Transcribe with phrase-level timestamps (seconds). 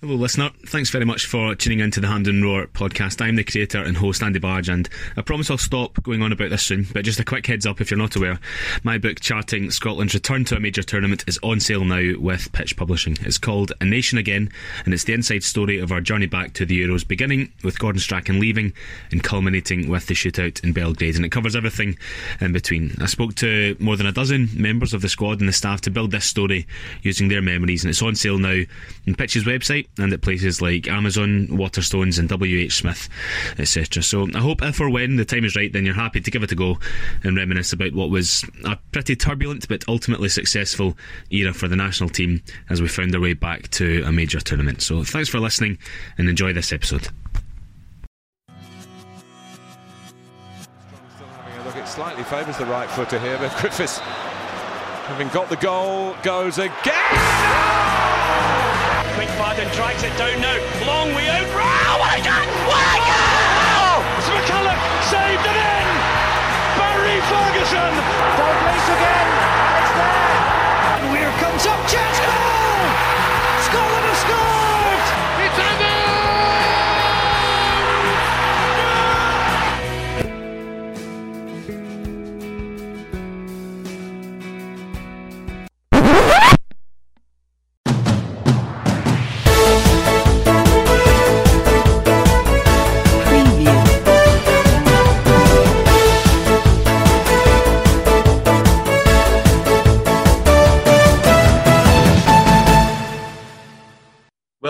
[0.00, 0.50] Hello, listener.
[0.64, 3.20] Thanks very much for tuning into the Hampden Roar podcast.
[3.20, 6.50] I'm the creator and host, Andy Bargh, and I promise I'll stop going on about
[6.50, 6.86] this soon.
[6.92, 8.38] But just a quick heads up if you're not aware
[8.84, 12.76] my book, Charting Scotland's Return to a Major Tournament, is on sale now with Pitch
[12.76, 13.18] Publishing.
[13.22, 14.52] It's called A Nation Again,
[14.84, 18.00] and it's the inside story of our journey back to the Euros, beginning with Gordon
[18.00, 18.74] Strachan leaving
[19.10, 21.16] and culminating with the shootout in Belgrade.
[21.16, 21.98] And it covers everything
[22.40, 22.94] in between.
[23.00, 25.90] I spoke to more than a dozen members of the squad and the staff to
[25.90, 26.68] build this story
[27.02, 28.62] using their memories, and it's on sale now
[29.04, 33.08] on Pitch's website and at places like Amazon, Waterstones, and WH Smith,
[33.58, 34.02] etc.
[34.02, 36.42] So I hope if or when the time is right, then you're happy to give
[36.42, 36.78] it a go
[37.24, 40.96] and reminisce about what was a pretty turbulent but ultimately successful
[41.30, 44.82] era for the national team as we found our way back to a major tournament.
[44.82, 45.78] So thanks for listening
[46.16, 47.08] and enjoy this episode.
[51.84, 57.97] Slightly favours the right footer here, but Griffiths, having got the goal, goes again.
[59.18, 60.54] Quick Martin drags it down now.
[60.86, 61.42] Long way out.
[61.50, 62.46] Oh, what a goal!
[62.70, 63.26] What a goal!
[63.82, 64.78] Oh, it's McCulloch
[65.10, 65.88] saved it in.
[66.78, 67.92] Barry Ferguson.
[68.38, 69.28] Dalglish again.
[69.82, 70.38] It's there.
[70.94, 71.80] And Weir comes up.
[71.90, 72.86] Chance goal!
[73.66, 74.67] Scotland have scored!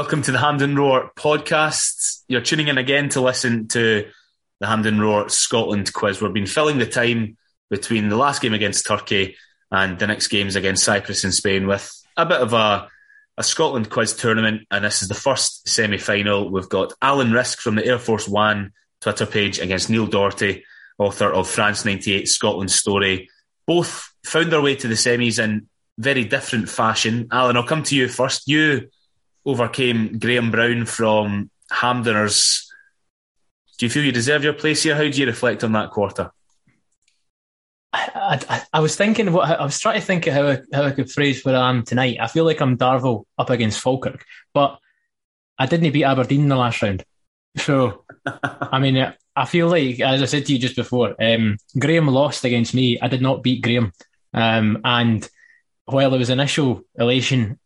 [0.09, 2.23] Welcome to the Hampden Roar podcast.
[2.29, 4.09] You're tuning in again to listen to
[4.59, 6.23] the Hampden Roar Scotland quiz.
[6.23, 7.37] We've been filling the time
[7.69, 9.37] between the last game against Turkey
[9.71, 12.89] and the next games against Cyprus and Spain with a bit of a,
[13.37, 14.63] a Scotland quiz tournament.
[14.71, 16.51] And this is the first semi final.
[16.51, 20.65] We've got Alan Risk from the Air Force Wan Twitter page against Neil Doherty,
[20.97, 23.29] author of France 98 Scotland Story.
[23.67, 25.69] Both found their way to the semis in
[25.99, 27.29] very different fashion.
[27.31, 28.49] Alan, I'll come to you first.
[28.49, 28.89] You
[29.45, 32.65] overcame Graham Brown from Hamdeners.
[33.79, 34.97] Do you feel you deserve your place here?
[34.97, 36.31] How do you reflect on that quarter?
[37.93, 40.83] I, I, I was thinking what I was trying to think of how I, how
[40.83, 42.19] I could phrase where I am tonight.
[42.21, 44.79] I feel like I'm Darvel up against Falkirk, but
[45.59, 47.05] I didn't beat Aberdeen in the last round.
[47.57, 52.09] So, I mean, I feel like, as I said to you just before, um, Graham
[52.09, 52.99] lost against me.
[53.01, 53.93] I did not beat Graham.
[54.35, 55.29] Um, and
[55.87, 57.59] while there was initial elation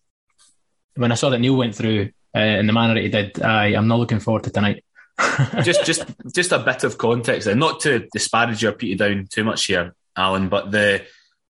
[0.95, 3.75] when I saw that Neil went through uh, in the manner that he did, I,
[3.75, 4.85] I'm not looking forward to tonight.
[5.63, 6.05] just, just,
[6.35, 9.95] just a bit of context, and not to disparage or you down too much here,
[10.17, 11.05] Alan, but the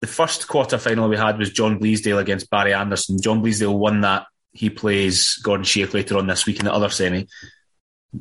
[0.00, 3.20] the first quarter final we had was John Bleasdale against Barry Anderson.
[3.20, 4.26] John Bleasdale won that.
[4.52, 7.26] He plays Gordon Sheik later on this week in the other semi.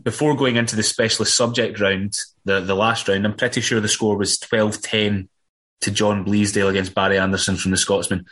[0.04, 3.88] Before going into the specialist subject round, the, the last round, I'm pretty sure the
[3.88, 5.30] score was 12 10
[5.82, 8.26] to John Bleasdale against Barry Anderson from the Scotsman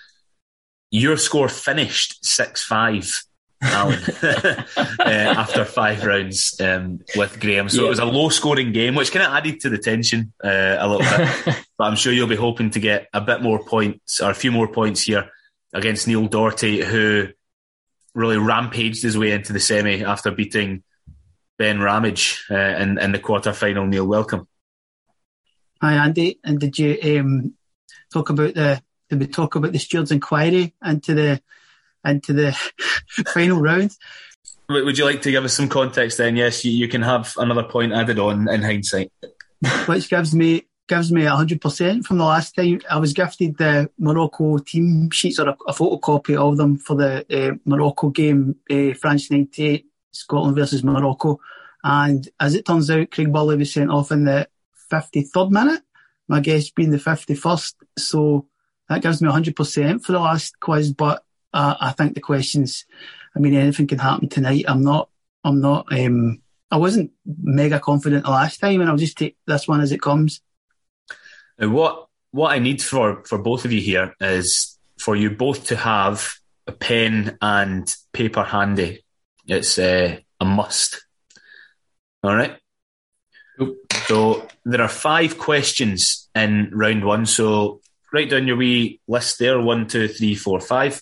[0.95, 3.23] your score finished 6 5,
[3.61, 4.63] Alan, uh,
[5.05, 7.67] after five rounds um, with Graham.
[7.69, 7.87] So yeah.
[7.87, 10.87] it was a low scoring game, which kind of added to the tension uh, a
[10.87, 11.65] little bit.
[11.77, 14.51] but I'm sure you'll be hoping to get a bit more points or a few
[14.51, 15.29] more points here
[15.73, 17.27] against Neil Doherty, who
[18.13, 20.83] really rampaged his way into the semi after beating
[21.57, 23.85] Ben Ramage uh, in, in the quarter final.
[23.85, 24.47] Neil, welcome.
[25.81, 26.39] Hi, Andy.
[26.43, 27.53] And did you um,
[28.13, 28.81] talk about the
[29.19, 31.41] we talk about the stewards' inquiry into the
[32.03, 32.51] into the
[33.33, 33.91] final round?
[34.69, 36.35] Would you like to give us some context then?
[36.35, 39.11] Yes, you, you can have another point added on in hindsight.
[39.85, 42.81] Which gives me gives me hundred percent from the last time.
[42.89, 47.25] I was gifted the Morocco team sheets or a, a photocopy of them for the
[47.29, 51.39] uh, Morocco game, uh, France '98, Scotland versus Morocco.
[51.83, 54.47] And as it turns out, Craig Burley was sent off in the
[54.91, 55.83] 53rd minute.
[56.27, 57.75] My guess being the 51st.
[57.99, 58.47] So
[58.89, 61.23] that gives me 100% for the last quiz, but
[61.53, 62.85] uh, I think the questions,
[63.35, 64.65] I mean, anything can happen tonight.
[64.67, 65.09] I'm not,
[65.43, 69.67] I'm not, um, I wasn't mega confident the last time, and I'll just take this
[69.67, 70.41] one as it comes.
[71.57, 75.67] Now, what what I need for for both of you here is for you both
[75.67, 76.35] to have
[76.67, 79.05] a pen and paper handy.
[79.47, 81.05] It's uh, a must.
[82.23, 82.57] All right.
[84.07, 87.25] So there are five questions in round one.
[87.25, 87.81] So
[88.15, 91.01] write down your wee list there one, two, three, four, five.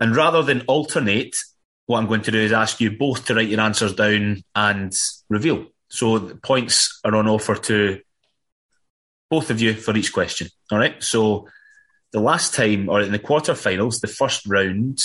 [0.00, 1.36] And rather than alternate,
[1.86, 4.92] what I'm going to do is ask you both to write your answers down and
[5.30, 5.66] reveal.
[5.88, 8.00] So the points are on offer to
[9.30, 10.48] both of you for each question.
[10.70, 11.00] All right.
[11.02, 11.48] So
[12.12, 15.00] the last time, or in the quarterfinals, the first round,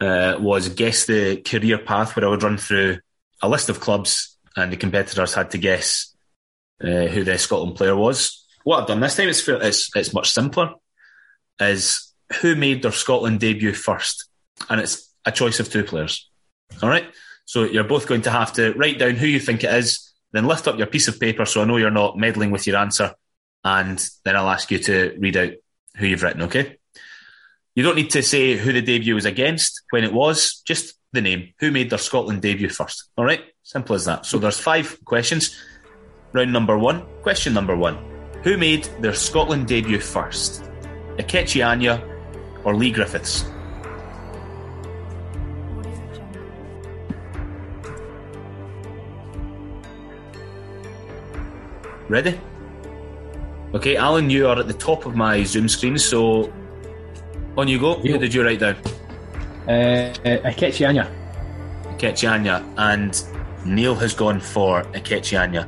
[0.00, 2.98] uh, was guess the career path, where I would run through
[3.42, 6.14] a list of clubs and the competitors had to guess
[6.82, 8.43] uh, who the Scotland player was.
[8.64, 10.74] What I've done this time is it's, it's much simpler.
[11.60, 14.28] Is who made their Scotland debut first,
[14.68, 16.28] and it's a choice of two players.
[16.82, 17.06] All right,
[17.44, 20.46] so you're both going to have to write down who you think it is, then
[20.46, 23.14] lift up your piece of paper so I know you're not meddling with your answer,
[23.62, 25.52] and then I'll ask you to read out
[25.96, 26.42] who you've written.
[26.42, 26.78] Okay.
[27.76, 31.20] You don't need to say who the debut was against, when it was, just the
[31.20, 31.54] name.
[31.60, 33.10] Who made their Scotland debut first?
[33.16, 34.26] All right, simple as that.
[34.26, 35.56] So there's five questions.
[36.32, 37.04] Round number one.
[37.22, 37.96] Question number one:
[38.44, 40.64] Who made their Scotland debut first?
[41.16, 42.02] Ikechi Anya
[42.62, 43.46] or Leigh Griffiths?
[52.10, 52.38] Ready?
[53.72, 56.52] Okay, Alan, you are at the top of my Zoom screen, so
[57.56, 57.94] on you go.
[57.94, 58.76] Who did you write down?
[59.66, 61.10] Uh, uh, Ikechi Anya.
[61.96, 62.62] Ikechi Anya.
[62.76, 63.24] And
[63.64, 65.66] Neil has gone for Ikechi Anya.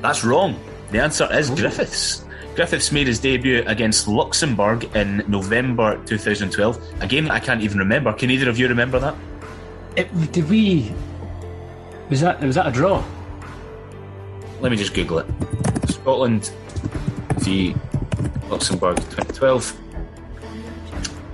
[0.00, 0.58] That's wrong.
[0.92, 2.22] The answer is Griffiths.
[2.54, 6.78] Griffiths made his debut against Luxembourg in November 2012.
[7.00, 8.12] A game that I can't even remember.
[8.12, 9.14] Can either of you remember that?
[9.96, 10.92] It, did we?
[12.10, 13.02] Was that was that a draw?
[14.60, 15.26] Let me just Google it.
[15.88, 16.52] Scotland
[17.38, 17.74] v
[18.50, 19.78] Luxembourg 2012.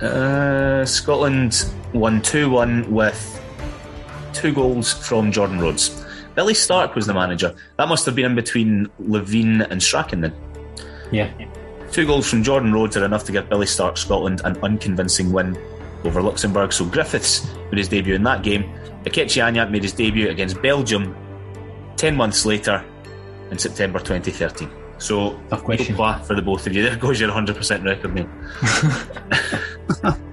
[0.01, 3.41] Uh, Scotland won 2 1 with
[4.31, 6.05] two goals from Jordan Rhodes.
[6.35, 7.55] Billy Stark was the manager.
[7.77, 10.33] That must have been in between Levein and Strachan then.
[11.11, 11.31] Yeah.
[11.91, 15.57] Two goals from Jordan Rhodes are enough to give Billy Stark Scotland an unconvincing win
[16.03, 16.71] over Luxembourg.
[16.71, 18.63] So Griffiths made his debut in that game.
[19.03, 21.15] Ikechi Anya made his debut against Belgium
[21.97, 22.83] 10 months later
[23.51, 24.69] in September 2013.
[24.99, 25.95] So, Tough question.
[25.95, 26.83] for the both of you.
[26.83, 28.29] There goes your 100% record, Neil.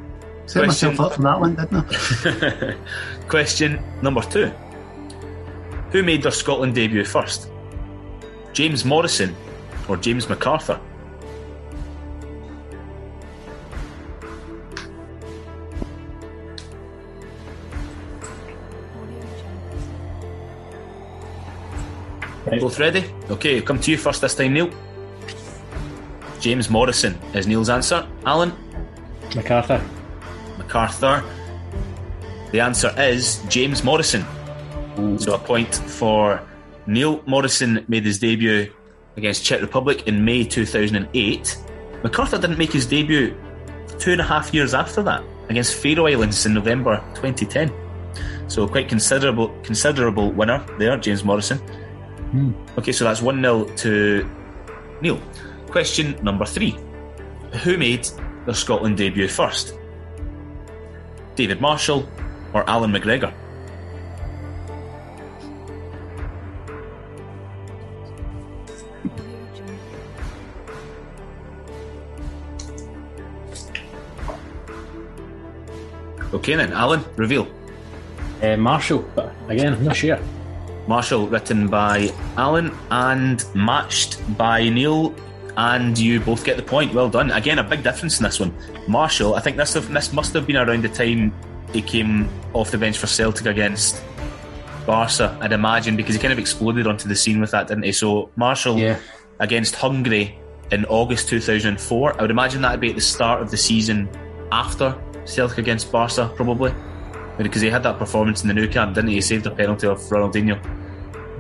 [0.47, 2.77] Set myself up for that one, didn't I?
[3.29, 4.53] Question number two
[5.93, 7.51] Who made their Scotland debut first?
[8.53, 9.35] James Morrison
[9.89, 10.81] or James MacArthur?
[22.47, 22.61] Right.
[22.61, 23.05] Both ready?
[23.29, 24.71] Okay, come to you first this time, Neil.
[26.41, 28.07] James Morrison is Neil's answer.
[28.25, 28.53] Alan?
[29.35, 29.83] MacArthur.
[30.57, 31.25] MacArthur.
[32.53, 34.25] The answer is James Morrison.
[35.19, 36.41] So a point for
[36.87, 38.73] Neil Morrison made his debut
[39.17, 41.59] against Czech Republic in May 2008.
[42.03, 43.37] MacArthur didn't make his debut
[43.99, 47.73] two and a half years after that against Faroe Islands in November 2010.
[48.49, 51.59] So quite considerable considerable winner there, James Morrison.
[52.31, 52.53] Hmm.
[52.79, 54.29] Okay, so that's 1 0 to
[55.03, 55.21] Neil.
[55.69, 56.77] Question number three
[57.65, 58.09] Who made
[58.47, 59.75] their Scotland debut first?
[61.35, 62.09] David Marshall
[62.55, 63.33] or Allan McGregor?
[76.37, 77.49] Okay then, Alan, reveal.
[78.43, 80.19] Uh, Marshall, but again, I'm not sure.
[80.87, 85.15] Marshall, written by Alan and matched by Neil,
[85.57, 86.93] and you both get the point.
[86.93, 87.31] Well done.
[87.31, 88.55] Again, a big difference in this one.
[88.87, 91.33] Marshall, I think this this must have been around the time
[91.73, 94.03] he came off the bench for Celtic against
[94.87, 97.93] Barca, I'd imagine, because he kind of exploded onto the scene with that, didn't he?
[97.93, 98.99] So Marshall Yeah.
[99.41, 100.39] against Hungary
[100.71, 102.15] in August 2004.
[102.19, 104.09] I would imagine that would be at the start of the season
[104.53, 104.95] after
[105.27, 106.75] Celtic against Barca, probably.
[107.39, 109.17] Because he had that performance in the Nou Camp, didn't he?
[109.17, 110.57] He saved a penalty off Ronaldinho.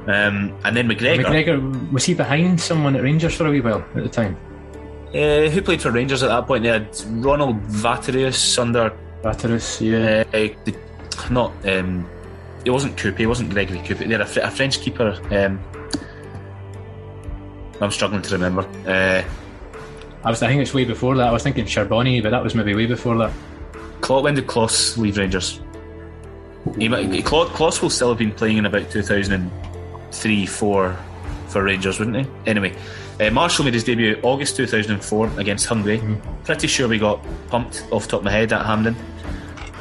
[0.07, 3.85] Um, and then McGregor, McGregor, was he behind someone at Rangers for a wee while
[3.95, 4.37] at the time?
[5.17, 6.63] uh, who played for Rangers at that point?
[6.63, 6.89] They had
[7.25, 10.25] Ronald Waterreus under, Waterreus, yeah.
[10.29, 10.77] uh, the,
[11.31, 12.09] not, um,
[12.65, 14.09] it wasn't Coupe, it wasn't Gregory Coupet.
[14.09, 15.19] They had a, a French keeper.
[15.31, 15.63] Um,
[17.81, 18.63] I'm struggling to remember.
[18.87, 19.23] Uh,
[20.25, 21.29] I was I think it's way before that.
[21.29, 23.33] I was thinking Charbonnier, but that was maybe way before that.
[24.01, 25.61] Cla- when did Klos leave Rangers?
[26.79, 30.97] He, Klos will still have been playing in about 2003 4
[31.49, 32.33] for Rangers, wouldn't he?
[32.47, 32.77] Anyway,
[33.21, 36.03] uh, Marshall made his debut August 2004 against Hungary.
[36.45, 38.97] Pretty sure we got pumped off the top of my head at Hampden.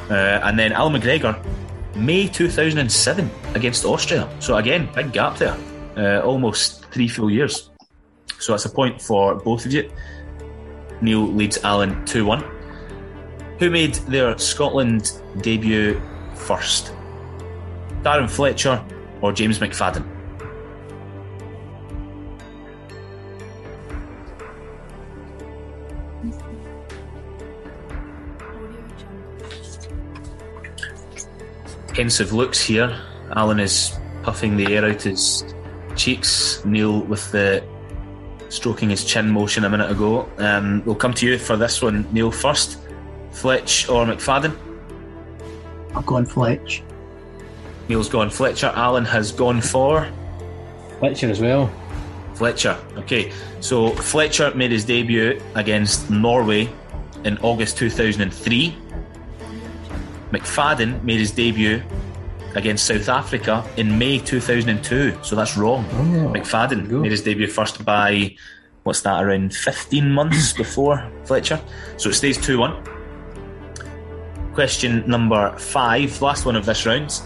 [0.08, 1.36] Uh, and then Al McGregor,
[1.96, 4.28] May 2007 against Austria.
[4.38, 5.56] So again, big gap there.
[5.96, 7.70] Uh, almost three full years.
[8.38, 9.90] So that's a point for both of you.
[11.00, 12.55] Neil leads Alan 2 1.
[13.58, 16.00] Who made their Scotland debut
[16.34, 16.92] first?
[18.02, 18.84] Darren Fletcher
[19.22, 20.16] or James McFadden?
[31.96, 32.94] pensive looks here.
[33.34, 35.44] Alan is puffing the air out his
[35.96, 36.62] cheeks.
[36.66, 37.64] Neil with the
[38.50, 40.28] stroking his chin motion a minute ago.
[40.36, 42.85] Um, we'll come to you for this one, Neil, first.
[43.36, 44.56] Fletch or McFadden?
[45.94, 46.82] I've gone Fletch.
[47.88, 48.72] Neil's gone Fletcher.
[48.74, 50.08] Alan has gone for
[50.98, 51.70] Fletcher as well.
[52.34, 52.76] Fletcher.
[52.96, 56.68] Okay, so Fletcher made his debut against Norway
[57.24, 58.76] in August 2003.
[60.32, 61.82] McFadden made his debut
[62.54, 65.18] against South Africa in May 2002.
[65.22, 65.84] So that's wrong.
[65.92, 68.34] Oh, McFadden made his debut first by,
[68.84, 71.60] what's that, around 15 months before Fletcher.
[71.98, 72.95] So it stays 2 1.
[74.56, 77.20] Question number five, last one of this round.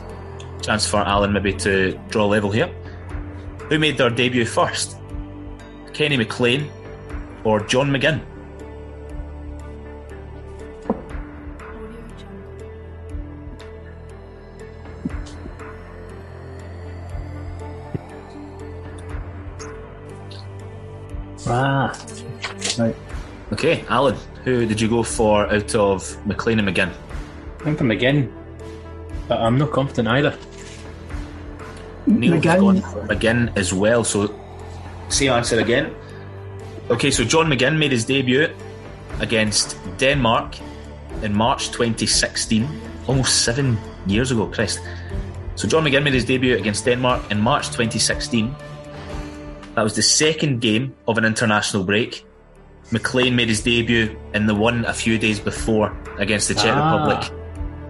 [0.62, 2.66] Chance for Alan maybe to draw level here.
[3.68, 4.96] Who made their debut first?
[5.92, 6.68] Kenny McLean
[7.44, 8.20] or John McGinn?
[21.46, 21.96] Ah,
[22.76, 22.96] right.
[23.52, 26.92] Okay, Alan, who did you go for out of McLean and McGinn?
[27.60, 28.32] I think I'm again,
[29.28, 30.34] but I'm not confident either.
[32.06, 32.60] Neil has McGinn.
[32.60, 34.02] gone for McGinn as well.
[34.04, 34.34] So,
[35.08, 35.94] same answer again.
[36.90, 38.48] Okay, so John McGinn made his debut
[39.20, 40.56] against Denmark
[41.22, 42.66] in March 2016,
[43.06, 43.76] almost seven
[44.06, 44.80] years ago, Christ.
[45.56, 48.54] So, John McGinn made his debut against Denmark in March 2016.
[49.74, 52.24] That was the second game of an international break.
[52.90, 56.96] McLean made his debut in the one a few days before against the Czech Ah.
[56.96, 57.30] Republic.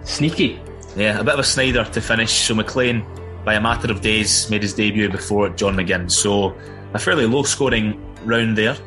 [0.03, 0.59] Sneaky.
[0.95, 2.31] Yeah, a bit of a Snyder to finish.
[2.31, 3.05] So McLean,
[3.45, 6.11] by a matter of days, made his debut before John McGinn.
[6.11, 6.55] So
[6.93, 8.77] a fairly low scoring round there.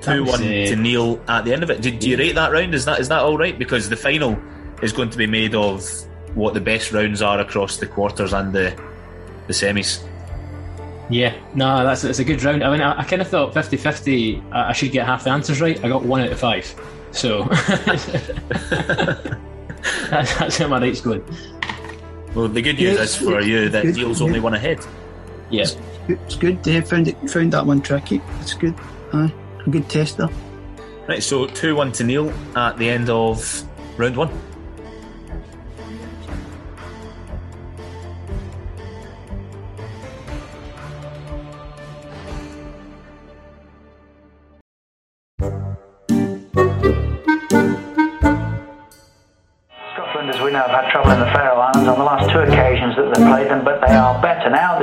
[0.00, 1.82] Two was, one uh, to Neil at the end of it.
[1.82, 2.74] Did, do you rate that round?
[2.74, 3.58] Is that is that all right?
[3.58, 4.38] Because the final
[4.82, 5.88] is going to be made of
[6.34, 8.76] what the best rounds are across the quarters and the
[9.46, 10.02] the semis.
[11.10, 12.64] Yeah, no, that's it's a good round.
[12.64, 15.30] I mean, I, I kind of thought 50 50, I, I should get half the
[15.30, 15.82] answers right.
[15.84, 16.74] I got one out of five.
[17.12, 17.42] So
[20.10, 21.24] that's, that's how my night's going.
[22.34, 24.26] Well, the good news Yes, is for you that good, Neil's yeah.
[24.26, 24.78] only one ahead.
[25.50, 25.66] Yeah.
[26.08, 26.62] It's good.
[26.64, 27.30] They found it.
[27.30, 28.20] Found that one tricky.
[28.40, 28.74] It's good.
[29.12, 29.32] Aye,
[29.66, 30.28] a good tester.
[31.06, 33.62] Right, so two one to Neil at the end of
[33.98, 34.30] round one.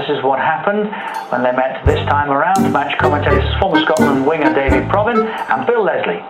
[0.10, 0.90] Is what happened
[1.32, 2.74] when they met this time around.
[2.74, 6.24] Match commentators, former Scotland winger David Provan and Bill Leslie.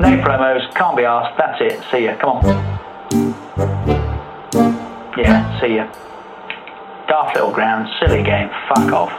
[0.00, 1.38] No promos, can't be asked.
[1.38, 1.80] That's it.
[1.92, 2.16] See ya.
[2.18, 2.44] Come on.
[5.16, 5.86] Yeah, see ya.
[7.06, 8.50] Daft little ground, silly game.
[8.68, 9.12] Fuck off.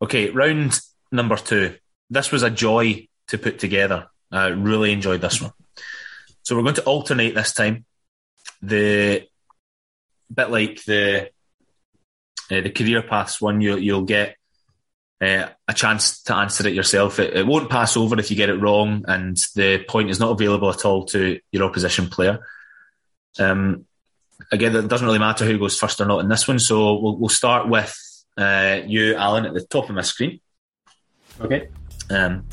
[0.00, 0.80] Okay, round
[1.12, 1.76] number two.
[2.10, 4.08] This was a joy to put together.
[4.30, 5.52] I really enjoyed this one.
[6.42, 7.84] So we're going to alternate this time.
[8.62, 9.26] The
[10.32, 11.30] bit like the
[12.50, 14.36] uh, the career paths one, you, you'll get
[15.20, 17.18] uh, a chance to answer it yourself.
[17.18, 20.32] It, it won't pass over if you get it wrong, and the point is not
[20.32, 22.40] available at all to your opposition player.
[23.38, 23.86] Um,
[24.50, 26.58] again, it doesn't really matter who goes first or not in this one.
[26.58, 27.96] So we'll, we'll start with
[28.36, 30.40] uh, you, Alan, at the top of my screen.
[31.44, 31.68] Okay.
[32.10, 32.44] Um,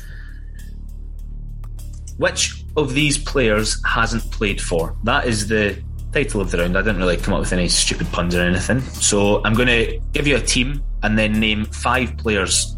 [2.18, 4.96] which of these players hasn't played for?
[5.04, 5.82] That is the
[6.12, 6.76] title of the round.
[6.76, 8.80] I didn't really come up with any stupid puns or anything.
[8.80, 12.76] So I'm going to give you a team and then name five players.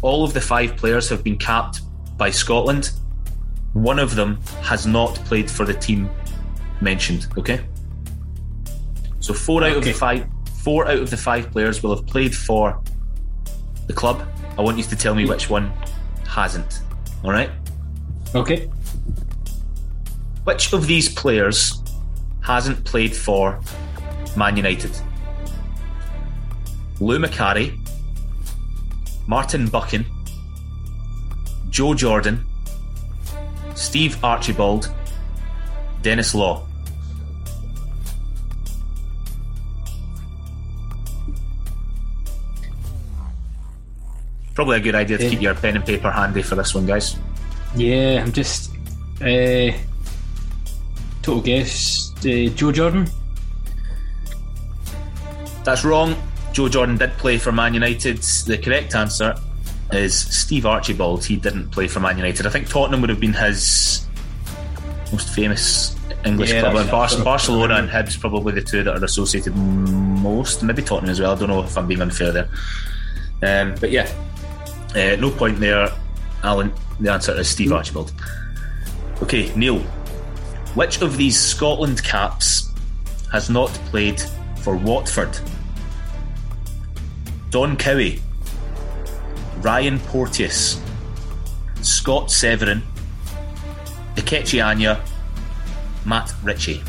[0.00, 1.80] All of the five players have been capped
[2.16, 2.92] by Scotland.
[3.72, 6.08] One of them has not played for the team
[6.80, 7.26] mentioned.
[7.36, 7.60] Okay.
[9.20, 10.26] So four out of the five,
[10.62, 12.82] four out of the five players will have played for
[13.86, 14.26] the club.
[14.58, 15.72] I want you to tell me which one
[16.26, 16.80] hasn't.
[17.24, 17.50] All right.
[18.34, 18.70] Okay.
[20.44, 21.82] Which of these players
[22.42, 23.60] hasn't played for
[24.36, 24.90] Man United?
[27.00, 27.78] Lou Macari,
[29.26, 30.04] Martin Buchan,
[31.70, 32.44] Joe Jordan,
[33.74, 34.92] Steve Archibald,
[36.02, 36.66] Denis Law.
[44.62, 47.16] Probably a good idea to keep your pen and paper handy for this one, guys.
[47.74, 48.70] Yeah, I'm just.
[49.20, 49.72] Uh,
[51.20, 52.12] total guess.
[52.18, 53.08] Uh, Joe Jordan?
[55.64, 56.14] That's wrong.
[56.52, 58.18] Joe Jordan did play for Man United.
[58.18, 59.34] The correct answer
[59.90, 61.24] is Steve Archibald.
[61.24, 62.46] He didn't play for Man United.
[62.46, 64.06] I think Tottenham would have been his
[65.10, 66.76] most famous English Yeah, club.
[66.76, 70.62] And Bar- Barcelona and Hibs probably the two that are associated most.
[70.62, 71.32] Maybe Tottenham as well.
[71.32, 72.48] I don't know if I'm being unfair there.
[73.42, 74.08] Um, but yeah,
[74.94, 75.88] uh, no point there,
[76.42, 76.72] Alan.
[77.00, 78.12] The answer is Steve Archibald.
[79.22, 79.80] Okay, Neil.
[80.74, 82.70] Which of these Scotland caps
[83.30, 84.20] has not played
[84.62, 85.38] for Watford?
[87.50, 88.20] Don Cowie,
[89.58, 90.80] Ryan Porteous,
[91.82, 92.82] Scott Severin,
[94.16, 95.04] Ikechi Anya,
[96.06, 96.82] Matt Ritchie.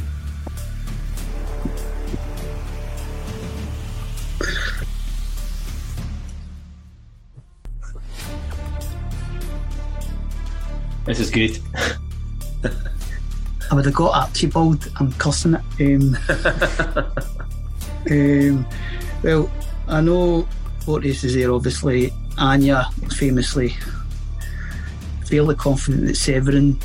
[11.05, 11.59] This is good.
[13.71, 14.89] I would have got Archibald.
[14.97, 15.61] I'm cussing it.
[15.81, 16.17] Um,
[18.09, 18.65] um,
[19.21, 19.51] well,
[19.87, 20.47] I know
[20.81, 22.13] Porteous is there, obviously.
[22.37, 22.85] Anya,
[23.17, 23.75] famously,
[25.25, 26.79] fairly confident that Severin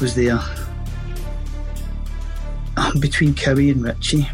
[0.00, 0.38] was there.
[2.76, 4.28] I'm between Cowie and Ritchie.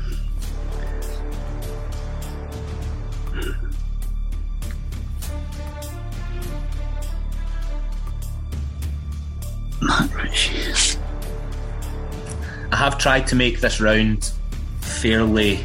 [12.84, 14.32] Have tried to make this round
[14.80, 15.64] fairly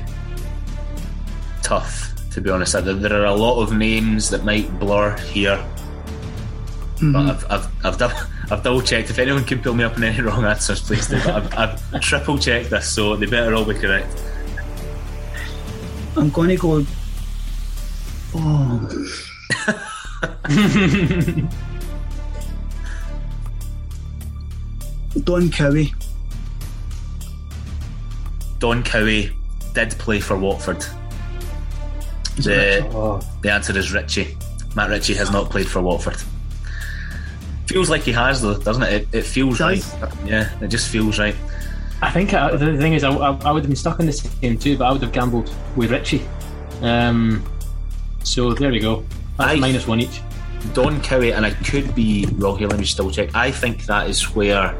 [1.61, 2.73] tough, to be honest.
[2.73, 5.57] There, are a lot of names that might blur here,
[6.95, 7.29] but mm-hmm.
[7.29, 9.09] I've, I've, I've, dou- I've double checked.
[9.09, 11.21] If anyone can pull me up on any wrong answers, please do.
[11.23, 14.23] But I've, I've triple checked this, so they better all be correct.
[16.15, 16.85] I'm going to go.
[18.35, 18.87] Oh.
[25.23, 25.93] Don Cowie.
[28.59, 29.31] Don Cowie
[29.73, 30.85] did play for Watford.
[32.37, 34.37] The, Oh, the answer is Ritchie.
[34.75, 36.17] Matt Ritchie has not played for Watford.
[37.67, 38.93] Feels like he has, though, doesn't it?
[38.93, 39.93] It, it feels Does.
[40.01, 40.13] right.
[40.25, 41.35] Yeah, it just feels right.
[42.01, 44.21] I think I, the thing is, I, I, I would have been stuck in this
[44.21, 46.25] game too, but I would have gambled with Ritchie.
[46.81, 47.43] Um,
[48.23, 49.03] so there we go.
[49.37, 50.21] That's I- minus one each.
[50.73, 53.33] Don Cowie, and I could be wrong here, let me still check.
[53.33, 54.77] I think that is where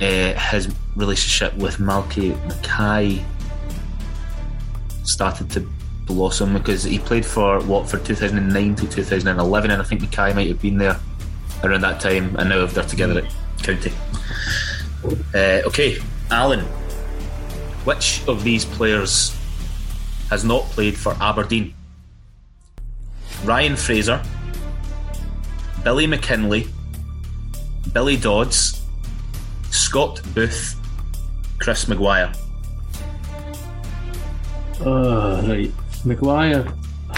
[0.00, 3.24] uh, his relationship with Malky Mackay
[5.04, 5.66] started to
[6.06, 10.60] blossom because he played for Watford 2009 to 2011, and I think Mackay might have
[10.60, 10.98] been there
[11.62, 13.92] around that time, and now they're together at County.
[15.34, 15.98] Uh, okay,
[16.30, 16.60] Alan,
[17.84, 19.36] which of these players
[20.30, 21.74] has not played for Aberdeen?
[23.44, 24.22] Ryan Fraser,
[25.84, 26.68] Billy McKinlay,
[27.92, 28.77] Billy Dodds,
[29.88, 30.76] Scott Booth,
[31.58, 32.30] Chris Maguire.
[34.82, 35.72] Oh, right.
[36.04, 36.66] Maguire.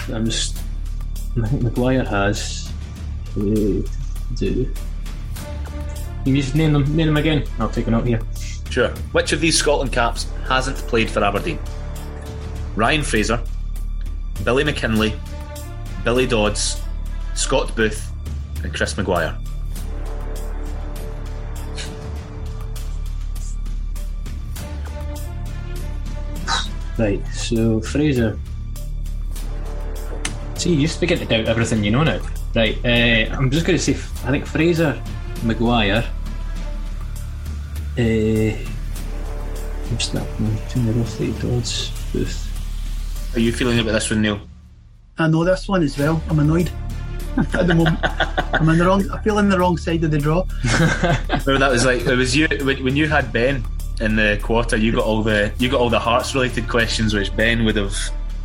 [0.06, 0.56] I'm just.
[1.42, 2.72] I think Maguire has.
[3.36, 3.82] Uh,
[4.36, 4.72] do.
[6.24, 6.84] You just name them?
[6.94, 7.42] Name them again.
[7.58, 8.20] I'll take a note here.
[8.70, 8.90] Sure.
[9.10, 11.58] Which of these Scotland caps hasn't played for Aberdeen?
[12.76, 13.42] Ryan Fraser,
[14.44, 15.18] Billy McKinlay,
[16.04, 16.80] Billy Dodds,
[17.34, 18.12] Scott Booth,
[18.62, 19.36] and Chris Maguire.
[27.00, 27.26] Right.
[27.28, 28.38] So Fraser.
[30.56, 32.20] See, you used to begin to doubt everything you know now.
[32.54, 32.76] Right.
[32.84, 33.92] Uh, I'm just going to say.
[34.28, 35.02] I think Fraser,
[35.42, 36.04] Maguire.
[37.96, 38.52] Uh,
[39.88, 43.34] I'm just not between the both the Dodds, Booth.
[43.34, 44.38] Are you feeling about this one, Neil?
[45.16, 46.22] I know this one as well.
[46.28, 46.70] I'm annoyed.
[47.54, 49.10] At the moment, I'm in the wrong.
[49.10, 50.44] I feel on the wrong side of the draw.
[51.30, 53.64] Remember that was like it was you when, when you had Ben
[54.00, 54.76] in the quarter.
[54.76, 57.94] You got all the you got all the hearts related questions, which Ben would have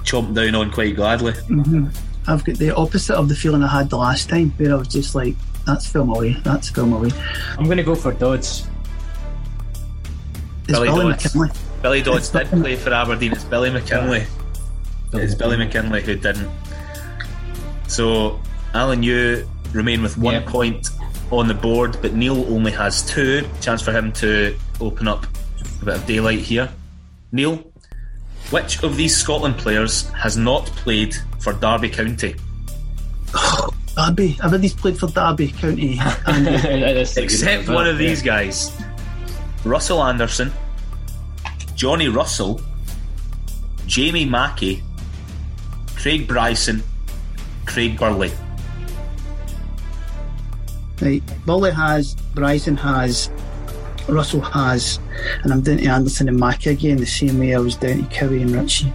[0.04, 1.34] chomped down on quite gladly.
[1.34, 1.88] Mm-hmm.
[2.28, 4.88] I've got the opposite of the feeling I had the last time, where I was
[4.88, 6.34] just like, "That's film away.
[6.44, 7.12] That's film away."
[7.58, 8.68] I'm going to go for Dodds.
[10.68, 11.24] It's Billy Billy Dodds.
[11.34, 11.82] McKinlay.
[11.82, 13.32] Billy Dodds did play for Aberdeen.
[13.34, 14.26] It's Billy McKinlay.
[15.14, 16.50] It's Billy McKinlay who didn't.
[17.88, 18.40] So,
[18.74, 20.46] Alan, you remain with one Yep.
[20.48, 20.90] point
[21.32, 23.48] on the board, but Neil only has two.
[23.62, 25.28] Chance for him to open up
[25.82, 26.70] a bit of daylight here.
[27.32, 27.64] Neil,
[28.52, 32.36] which of these Scotland players has not played for Derby County?
[33.34, 34.38] Oh, Derby.
[34.44, 36.00] Everybody's played for Derby County.
[36.28, 37.76] And That's a good Except one.
[37.76, 38.72] one of these guys
[39.64, 40.52] Russell Anderson,
[41.76, 42.62] Johnny Russell,
[43.88, 44.84] Jamie Mackie,
[45.96, 46.84] Craig Bryson,
[47.66, 48.32] Craig Burley.
[51.02, 53.30] right, Bully has, Bryson has,
[54.08, 55.00] Russell has,
[55.44, 58.16] and I'm down to Anderson and Mackie again, the same way I was down to
[58.16, 58.94] Cowie and Ritchie.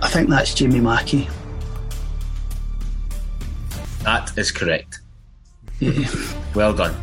[0.00, 1.28] I think that's Jamie Mackie.
[4.04, 5.00] That is correct.
[5.80, 6.08] Yeah.
[6.54, 6.96] well done.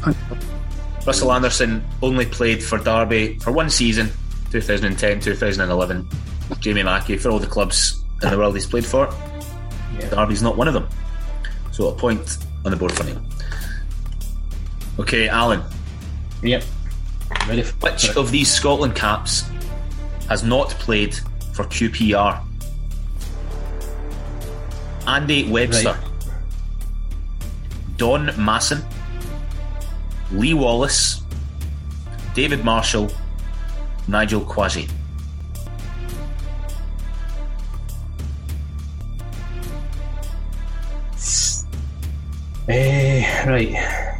[1.05, 4.09] Russell Anderson only played for Derby for one season,
[4.49, 6.09] 2010 2011.
[6.59, 9.07] Jamie Mackie, for all the clubs in the world he's played for,
[9.99, 10.09] yeah.
[10.09, 10.87] Derby's not one of them.
[11.71, 13.23] So a point on the board for him.
[14.99, 15.61] Okay, Alan.
[16.41, 16.63] Yep.
[17.47, 19.49] Ready for Which of these Scotland caps
[20.29, 21.15] has not played
[21.53, 22.41] for QPR?
[25.07, 26.31] Andy Webster, Right.
[27.97, 28.83] Don Masson,
[30.31, 31.21] Lee Wallace,
[32.33, 33.11] David Marshall,
[34.07, 34.89] Nigel Quashie.
[42.67, 44.17] Eh, right.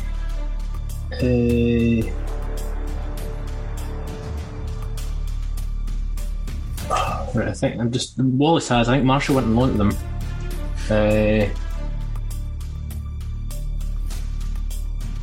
[7.36, 8.88] Right, I think I'm just Wallace has.
[8.88, 9.92] I think Marshall went and loaned them.
[10.90, 11.50] Uh,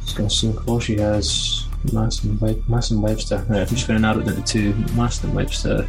[0.04, 3.44] just gonna see she has Masson, Web- Masson Webster.
[3.48, 4.74] Right, I'm just gonna narrow it down to two.
[4.94, 5.88] Masson Webster.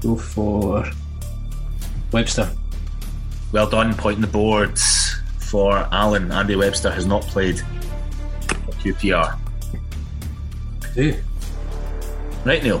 [0.00, 0.84] Go for
[2.12, 2.50] Webster.
[3.52, 6.32] Well done, pointing the boards for Alan.
[6.32, 7.62] Andy Webster has not played
[8.86, 9.38] QPR.
[10.98, 11.16] Ooh.
[12.44, 12.78] Right, Neil.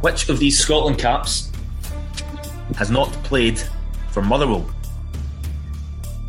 [0.00, 1.52] Which of these Scotland caps
[2.76, 3.60] has not played
[4.10, 4.68] for Motherwell?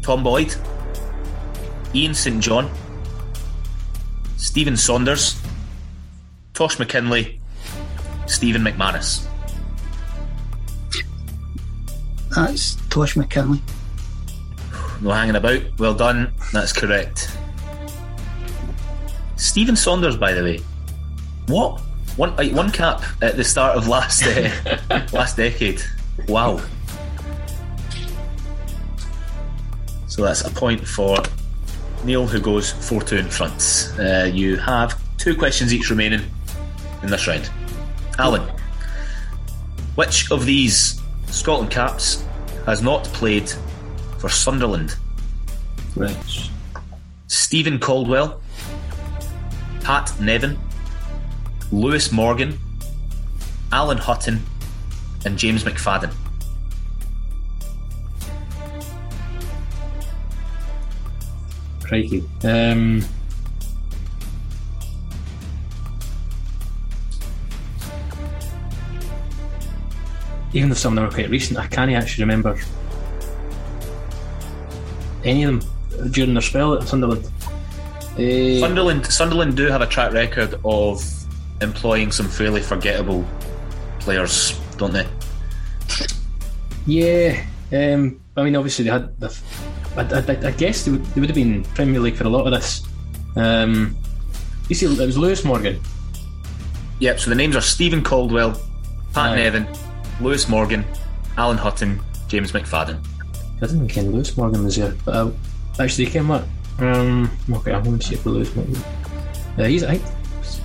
[0.01, 0.53] Tom Boyd,
[1.95, 2.69] Ian St John,
[4.38, 5.41] Stephen Saunders,
[6.53, 7.39] Tosh McKinlay,
[8.25, 9.25] Stephen McManus.
[12.36, 13.62] That's Tosh McKinlay.
[15.01, 15.62] No hanging about.
[15.79, 16.34] Well done.
[16.51, 17.32] That's correct.
[19.39, 20.60] Stephen Saunders, by the way.
[21.47, 21.80] What?
[22.17, 24.52] One like, one cap at the start of last uh,
[25.13, 25.82] last decade.
[26.28, 26.62] Wow.
[30.08, 31.17] So that's a point for
[32.04, 33.93] Neil, who goes four two in front.
[33.97, 36.21] Uh, you have two questions each remaining
[37.02, 37.49] in this round.
[38.17, 38.41] Alan,
[39.95, 42.25] which of these Scotland caps
[42.65, 43.49] has not played
[44.17, 44.97] for Sunderland?
[45.95, 46.17] Right.
[47.28, 48.41] Stephen Caldwell,
[49.89, 50.56] Pat Nevin,
[51.71, 52.60] Lewis Morgan,
[53.71, 54.39] Alan Hutton,
[55.25, 56.13] and James McFadden.
[61.84, 62.23] Crikey.
[62.43, 63.04] Um,
[70.54, 72.62] even though some of them are quite recent, I can't actually remember
[75.23, 77.28] any of them during their spell at Sunderland.
[78.19, 81.01] Eh, Sunderland, Sunderland do have a track record of
[81.62, 83.25] employing some fairly forgettable
[83.99, 85.08] players, don't they?
[86.86, 89.17] yeah, um, I mean, obviously they had.
[89.19, 89.41] The,
[89.95, 92.45] I, I, I guess they would, they would have been Premier League for a lot
[92.45, 92.84] of this.
[93.36, 93.95] Um,
[94.67, 95.79] you see, it was Lewis Morgan.
[96.99, 97.19] Yep.
[97.19, 98.62] So the names are Stephen Caldwell,
[99.13, 99.67] Pat Nevin,
[100.21, 100.86] Lewis Morgan,
[101.38, 103.03] Alan Hutton, James McFadden.
[103.58, 105.32] I didn't think Ken Lewis Morgan was here, but uh,
[105.79, 106.43] actually he came up.
[106.79, 108.15] Um, okay, I'm going to see
[108.55, 108.75] Morgan.
[109.57, 110.15] Uh, he's, I think,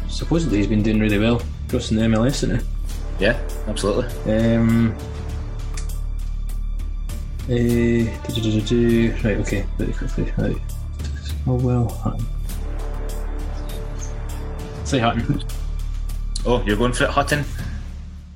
[0.08, 2.66] supposedly he's been doing really well across in the MLS, isn't he?
[3.18, 4.06] Yeah, absolutely.
[4.32, 4.94] Um,
[7.46, 8.04] uh,
[9.24, 10.32] right, okay, very quickly.
[10.38, 10.56] Right.
[11.46, 12.26] Oh well, Hutton.
[14.84, 15.42] Say Hutton.
[16.46, 17.44] Oh, you're going for it, Hutton.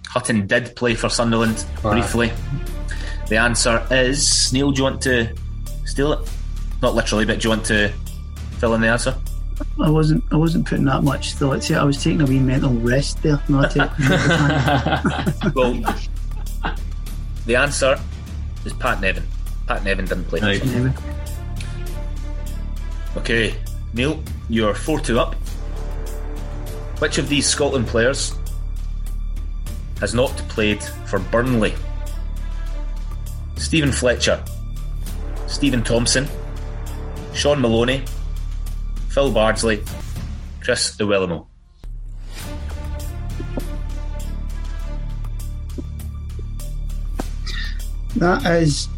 [0.08, 2.32] Hutton did play for Sunderland briefly.
[3.28, 4.72] The answer is Neil.
[4.72, 5.34] Do you want to
[5.84, 6.30] steal it?
[6.82, 7.92] Not literally, but do you want to
[8.58, 9.14] fill in the answer?
[9.82, 10.22] I wasn't.
[10.30, 11.76] I wasn't putting that much thought to it.
[11.78, 13.42] I was taking a wee mental rest there.
[13.48, 13.90] Not to,
[15.54, 15.74] Well,
[17.46, 17.98] the answer
[18.64, 19.24] is Pat Nevin.
[19.66, 20.40] Pat Nevin didn't play.
[20.40, 20.60] for Right.
[20.60, 20.94] Sunderland.
[23.16, 23.54] Okay,
[23.94, 25.34] Neil, you're 4 2 up.
[27.00, 28.34] Which of these Scotland players
[30.00, 31.74] has not played for Burnley?
[33.56, 34.42] Stephen Fletcher,
[35.48, 36.28] Stephen Thompson,
[37.38, 38.02] Shaun Maloney,
[39.10, 39.84] Phil Bardsley,
[40.60, 41.46] Chris Iwelumo.
[48.16, 48.88] that is.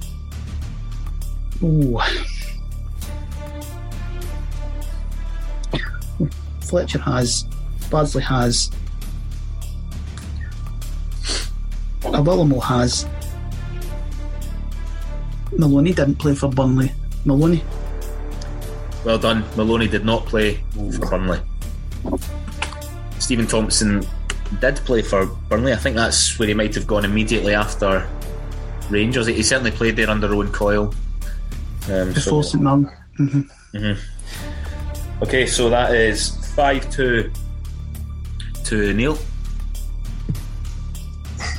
[1.63, 2.01] Ooh.
[6.63, 7.45] Fletcher has.
[7.91, 8.71] Bardsley has.
[12.01, 13.05] Iwelumo has.
[15.59, 16.91] Maloney didn't play for Burnley.
[17.27, 17.63] Maloney.
[19.05, 19.45] Well done.
[19.57, 21.41] Maloney did not play for Burnley.
[23.19, 24.05] Stephen Thompson
[24.61, 25.73] did play for Burnley.
[25.73, 28.09] I think that's where he might have gone immediately after
[28.91, 29.27] Rangers.
[29.27, 30.95] He certainly played there under Owen Coyle.
[31.89, 32.91] Um, Before so, St Mirren.
[33.19, 33.77] Mm-hmm.
[33.77, 35.23] Mm-hmm.
[35.23, 37.33] Okay, so that is 5 2
[38.65, 39.19] to Neil.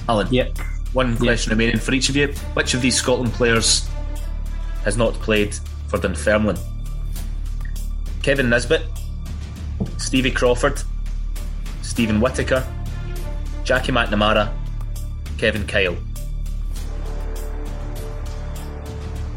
[0.08, 0.28] Alan.
[0.32, 0.58] Yep.
[0.94, 1.58] One question yep.
[1.58, 2.28] remaining for each of you.
[2.54, 3.88] Which of these Scotland players
[4.84, 5.56] has not played
[5.88, 6.58] for Dunfermline?
[8.22, 8.84] Kevin Nisbet,
[9.98, 10.84] Stevie Crawford,
[11.82, 12.64] Stephen Whittaker,
[13.64, 14.54] Jackie McNamara,
[15.40, 15.98] Kevin Kyle.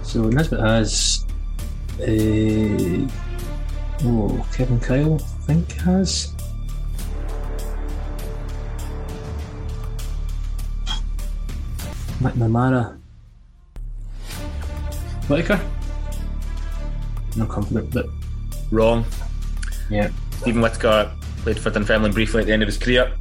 [0.02, 1.24] So Nisbet has
[2.00, 3.08] a
[4.04, 6.34] oh Kevin Kyle I think has
[12.20, 12.98] McNamara
[15.28, 15.60] Whittaker.
[17.36, 18.06] No confident, but
[18.74, 19.04] wrong.
[19.88, 20.10] Yeah.
[20.40, 23.12] Steven Whittaker played for Dunfermline briefly at the end of his career.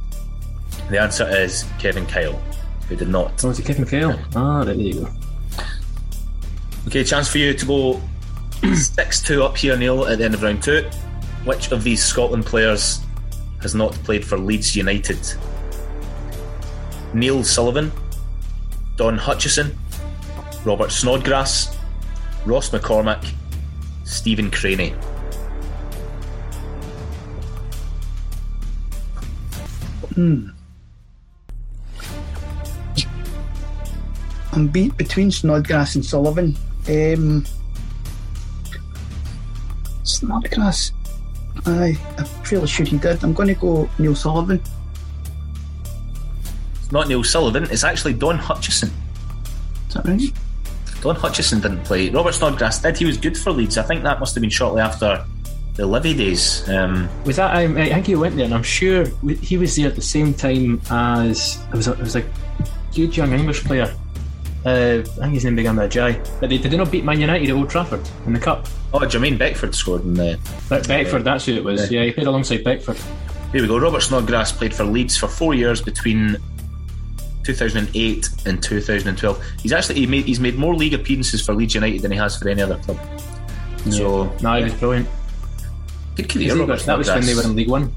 [0.90, 2.36] The answer is Kevin Kyle,
[2.88, 3.42] who did not.
[3.44, 4.18] Oh, is it Kevin Kyle?
[4.34, 5.08] Ah, there you go.
[6.88, 8.02] Okay, chance for you to go
[8.74, 10.82] 6 2 up here, Neil, at the end of round two.
[11.44, 13.00] Which of these Scotland players
[13.62, 15.18] has not played for Leeds United?
[17.14, 17.92] Neil Sullivan,
[18.96, 19.76] Don Hutchison,
[20.64, 21.76] Robert Snodgrass,
[22.44, 23.32] Ross McCormack,
[24.04, 24.94] Stephen Crainey.
[30.14, 30.48] Hmm.
[34.52, 36.56] I'm beat between Snodgrass and Sullivan.
[36.88, 37.44] Um,
[40.04, 40.92] Snodgrass.
[41.66, 43.24] Aye, I'm fairly sure he did.
[43.24, 44.62] I'm going to go Neil Sullivan.
[46.76, 48.90] It's not Neil Sullivan, it's actually Don Hutchison.
[49.88, 50.32] Is that right?
[51.00, 52.10] Don Hutchison didn't play.
[52.10, 52.96] Robert Snodgrass did.
[52.96, 53.76] He was good for Leeds.
[53.76, 55.24] I think that must have been shortly after
[55.74, 56.68] the Livi days.
[56.68, 57.54] Um, was that?
[57.54, 59.06] I, I think he went there, and I'm sure
[59.40, 61.88] he was there at the same time as it was.
[61.88, 62.24] A, it was a
[62.94, 63.92] good young English player.
[64.64, 66.22] Uh, I think his name began with a J.
[66.40, 68.66] But they did not beat Man United at Old Trafford in the cup.
[68.94, 70.38] Oh, Jermaine Beckford scored in the.
[70.70, 71.90] Be- Beckford, that's who it was.
[71.90, 72.00] Yeah.
[72.00, 72.96] yeah, he played alongside Beckford.
[73.52, 73.78] Here we go.
[73.78, 76.36] Robert Snodgrass played for Leeds for four years between
[77.44, 79.44] 2008 and 2012.
[79.60, 82.36] He's actually he made, he's made more league appearances for Leeds United than he has
[82.38, 82.98] for any other club.
[83.84, 83.92] Yeah.
[83.92, 85.08] So no, he was brilliant.
[86.16, 86.80] Good career, Robert.
[86.80, 87.92] That was when they were in League One.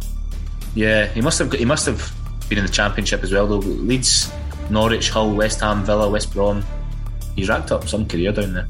[0.75, 2.11] Yeah, he must have he must have
[2.49, 3.47] been in the Championship as well.
[3.47, 4.31] Though Leeds,
[4.69, 6.63] Norwich, Hull, West Ham, Villa, West Brom.
[7.35, 8.67] He's racked up some career down there.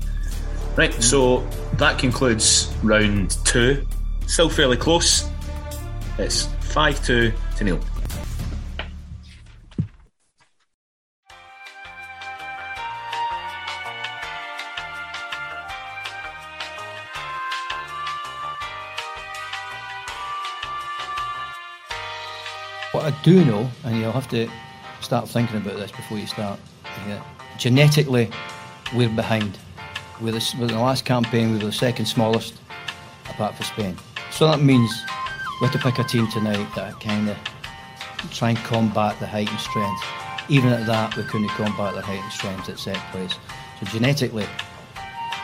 [0.76, 1.02] Right, mm.
[1.02, 3.86] so that concludes round two.
[4.28, 5.30] Still fairly close.
[6.18, 7.80] It's five two to nil.
[23.24, 24.50] Do know, and you'll have to
[25.02, 26.60] start thinking about this before you start.
[27.08, 27.24] Yeah.
[27.58, 28.30] Genetically,
[28.96, 29.58] we're behind.
[30.22, 32.56] We're the, we're the last campaign, we were the second smallest,
[33.30, 33.98] apart from Spain.
[34.32, 34.92] So that means
[35.62, 37.38] we have to pick a team tonight that kind of
[38.32, 40.04] try and combat the height and strength.
[40.50, 43.36] Even at that, we couldn't combat the height and strength at set plays.
[43.80, 44.48] So genetically,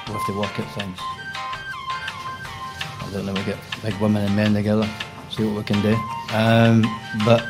[0.08, 0.98] we have to work at things.
[1.00, 4.90] I don't know, we get big women and men together,
[5.30, 5.94] see what we can do.
[6.34, 6.84] Um,
[7.26, 7.46] but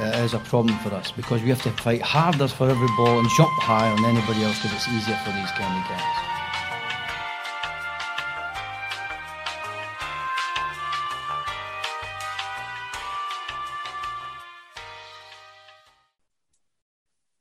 [0.00, 3.18] it is a problem for us because we have to fight harder for every ball
[3.18, 6.30] and jump higher than anybody else because it's easier for these kind of guys.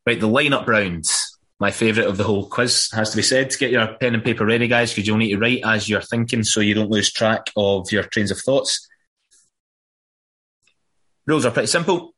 [0.05, 1.37] Right, the line-up rounds.
[1.59, 3.55] My favourite of the whole quiz has to be said.
[3.59, 6.43] Get your pen and paper ready, guys, because you'll need to write as you're thinking
[6.43, 8.87] so you don't lose track of your trains of thoughts.
[11.27, 12.15] Rules are pretty simple.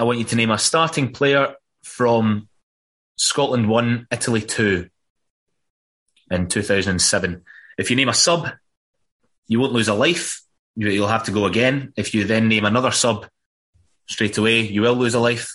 [0.00, 2.48] I want you to name a starting player from
[3.16, 4.88] Scotland 1, Italy 2
[6.30, 7.42] in 2007.
[7.76, 8.48] If you name a sub,
[9.46, 10.40] you won't lose a life.
[10.74, 11.92] You'll have to go again.
[11.98, 13.26] If you then name another sub
[14.08, 15.54] straight away, you will lose a life.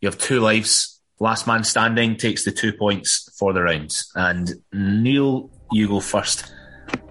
[0.00, 1.02] You have two lives.
[1.18, 4.00] Last man standing takes the two points for the round.
[4.14, 6.54] And Neil, you go first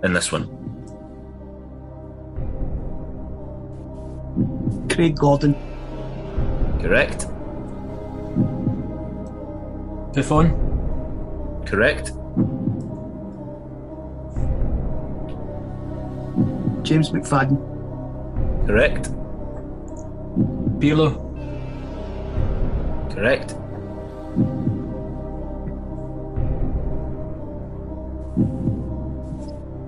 [0.02, 0.48] in this one.
[4.90, 5.73] Craig Gordon.
[6.84, 7.28] Correct.
[10.14, 10.52] Buffon.
[11.66, 12.12] Correct.
[16.84, 17.58] James McFadden.
[18.68, 19.10] Correct.
[20.80, 21.16] Pirlo.
[23.14, 23.52] Correct.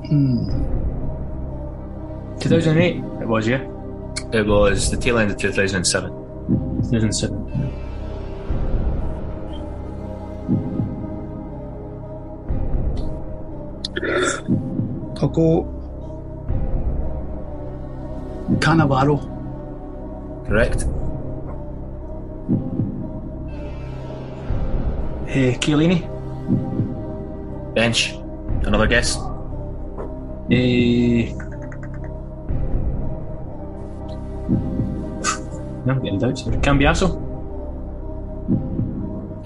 [0.08, 0.48] Hmm.
[2.40, 3.62] 2008 it was, yeah?
[4.32, 6.25] It was the tail end of 2007
[6.94, 7.50] incident.
[15.16, 15.48] थको
[18.60, 19.20] Cannavaro.
[20.48, 20.86] Correct.
[25.26, 26.08] Hey, Chiellini.
[27.74, 28.20] Bench.
[28.66, 29.20] Another guest.
[30.50, 31.45] Hey, eh,
[35.88, 36.44] I'm getting doubts.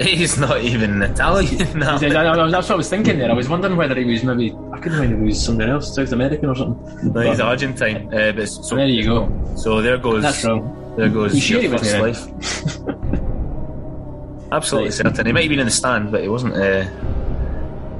[0.01, 1.57] He's not even Italian.
[1.79, 1.97] no.
[1.97, 3.29] That's what I was thinking there.
[3.29, 4.55] I was wondering whether he was maybe.
[4.71, 7.11] I couldn't if he was somewhere else, South American or something.
[7.11, 8.07] No, he's But- Argentine.
[8.13, 9.55] Uh, but so, there you go.
[9.57, 10.21] so there goes.
[10.23, 10.93] That's wrong.
[10.95, 12.27] There goes You sure your first life.
[14.51, 15.25] Absolutely certain.
[15.25, 16.55] He might have been in the stand, but he wasn't.
[16.55, 16.85] Uh,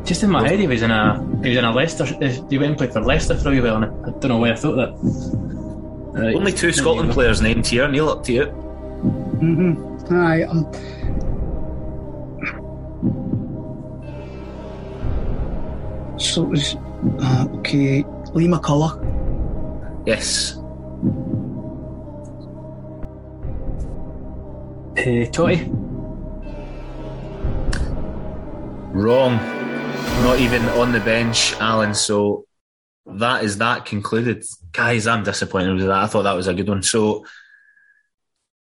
[0.06, 2.06] Just in my head, he was in a he was in a Leicester.
[2.49, 4.56] He went and played for Leicester for a while, and I don't know why I
[4.56, 4.93] thought that.
[6.12, 6.36] Right.
[6.36, 7.13] only two Scotland go.
[7.13, 7.88] players named here.
[7.88, 8.45] Neil, up to you.
[8.45, 10.13] Mm-hmm.
[10.13, 10.65] Aye, um,
[16.19, 16.76] so it was
[17.22, 18.04] uh, okay.
[18.34, 18.98] Lee McCulloch.
[20.06, 20.58] Yes.
[24.98, 25.69] Uh, Totti.
[28.93, 29.38] Wrong.
[30.24, 31.93] Not even on the bench, Alan.
[31.93, 32.45] So
[33.17, 34.43] that is that concluded.
[34.72, 36.04] Guys, I'm disappointed with that.
[36.04, 36.84] I thought that was a good one.
[36.84, 37.26] So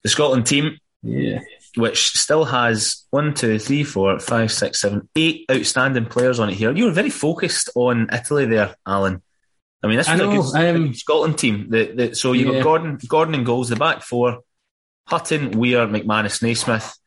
[0.04, 1.42] the Scotland team, Yeah.
[1.76, 6.56] which still has one, two, three, four, five, six, seven, eight outstanding players on it
[6.56, 6.72] here.
[6.76, 9.22] You were very focused on Italy there, Alan.
[9.84, 11.68] I mean, this I was a good, um, Scotland team.
[11.70, 12.54] The, the, so you Yeah.
[12.60, 14.40] got Gordon, Gordon and goals, the back four,
[15.08, 16.98] Hutton, Weir, McManus, Naismith,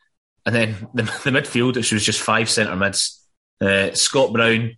[0.46, 3.26] and then the, the midfield, which was just five centre mids.
[3.60, 4.76] Uh, Scott Brown,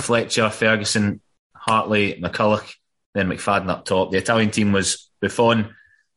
[0.00, 1.20] Fletcher, Ferguson,
[1.68, 2.74] Hartley, McCulloch,
[3.14, 4.10] then McFadden up top.
[4.10, 5.74] The Italian team was Buffon,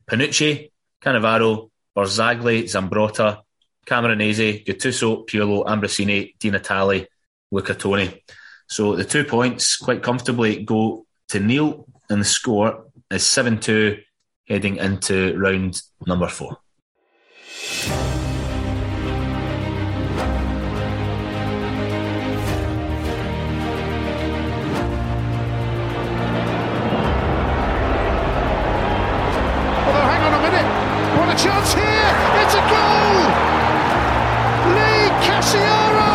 [0.10, 0.72] Panucci,
[1.04, 3.42] Cannavaro, Barzagli, Zambrotta,
[3.86, 7.08] Camoranesi, Gattuso, Pirlo, Ambrosini, Di Natale,
[7.52, 8.24] Luca Toni.
[8.68, 13.98] So the two points quite comfortably go to Neil, and the score is 7 2
[14.48, 16.61] heading into round number four.
[31.41, 32.12] Chance here.
[32.43, 33.17] It's a goal.
[34.75, 36.13] Lee Casciaro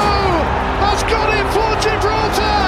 [0.87, 2.63] has got it for Gibraltar.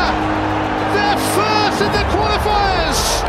[0.93, 3.29] They're first in the qualifiers.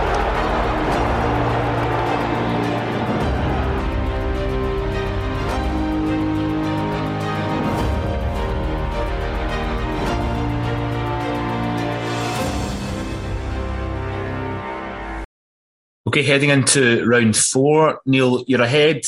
[16.08, 19.04] Okay, heading into round four, Neil, you're ahead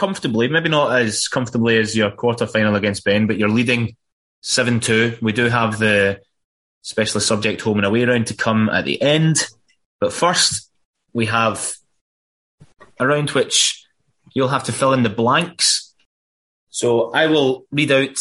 [0.00, 3.96] comfortably, maybe not as comfortably as your quarter final against Ben, but you're leading
[4.40, 5.18] 7 2.
[5.20, 6.22] We do have the
[6.80, 9.46] specialist subject home and away round to come at the end.
[10.00, 10.70] But first,
[11.12, 11.74] we have
[12.98, 13.84] a round which
[14.32, 15.94] you'll have to fill in the blanks.
[16.70, 18.16] So I will read out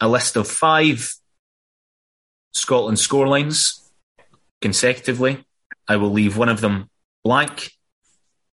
[0.00, 1.14] a list of five
[2.50, 3.88] Scotland scorelines
[4.60, 5.44] consecutively.
[5.86, 6.90] I will leave one of them
[7.22, 7.70] blank.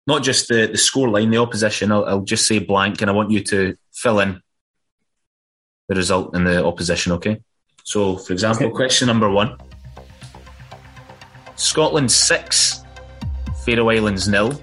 [0.07, 1.91] Not just the, the score line, the opposition.
[1.91, 4.41] I'll, I'll just say blank, and I want you to fill in
[5.89, 7.41] the result in the opposition, okay?
[7.83, 8.75] So, for example, Okay.
[8.75, 9.57] question number one
[11.55, 12.83] Scotland 6,
[13.65, 14.61] Faroe Islands nil.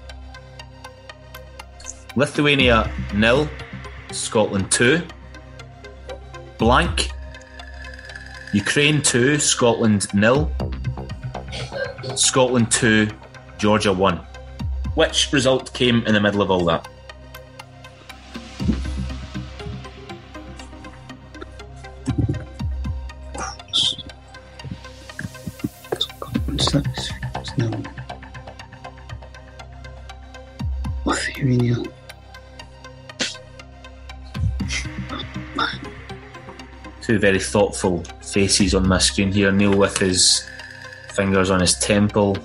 [2.15, 3.49] Lithuania nil,
[4.11, 5.01] Scotland 2.
[6.57, 7.09] Blank.
[8.53, 10.49] Ukraine 2, Scotland nil.
[12.15, 13.09] Scotland 2,
[13.57, 14.25] Georgia 1.
[14.95, 16.87] Which result came in the middle of all that?
[37.01, 39.51] Two very thoughtful faces on my screen here.
[39.51, 40.49] Neil with his
[41.15, 42.37] fingers on his temple,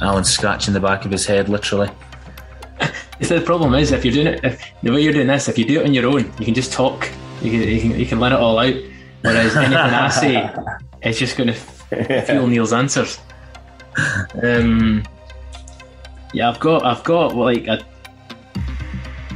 [0.00, 1.90] Alan scratching the back of his head, literally.
[3.20, 5.58] See, the problem is if you're doing it, if, the way you're doing this, if
[5.58, 7.10] you do it on your own, you can just talk.
[7.42, 8.74] You can, you can, you can let it all out.
[9.22, 10.54] Whereas anything I say,
[11.02, 13.18] it's just going to feel Neil's answers.
[14.42, 15.04] Um,
[16.32, 17.84] yeah, I've got, I've got like a,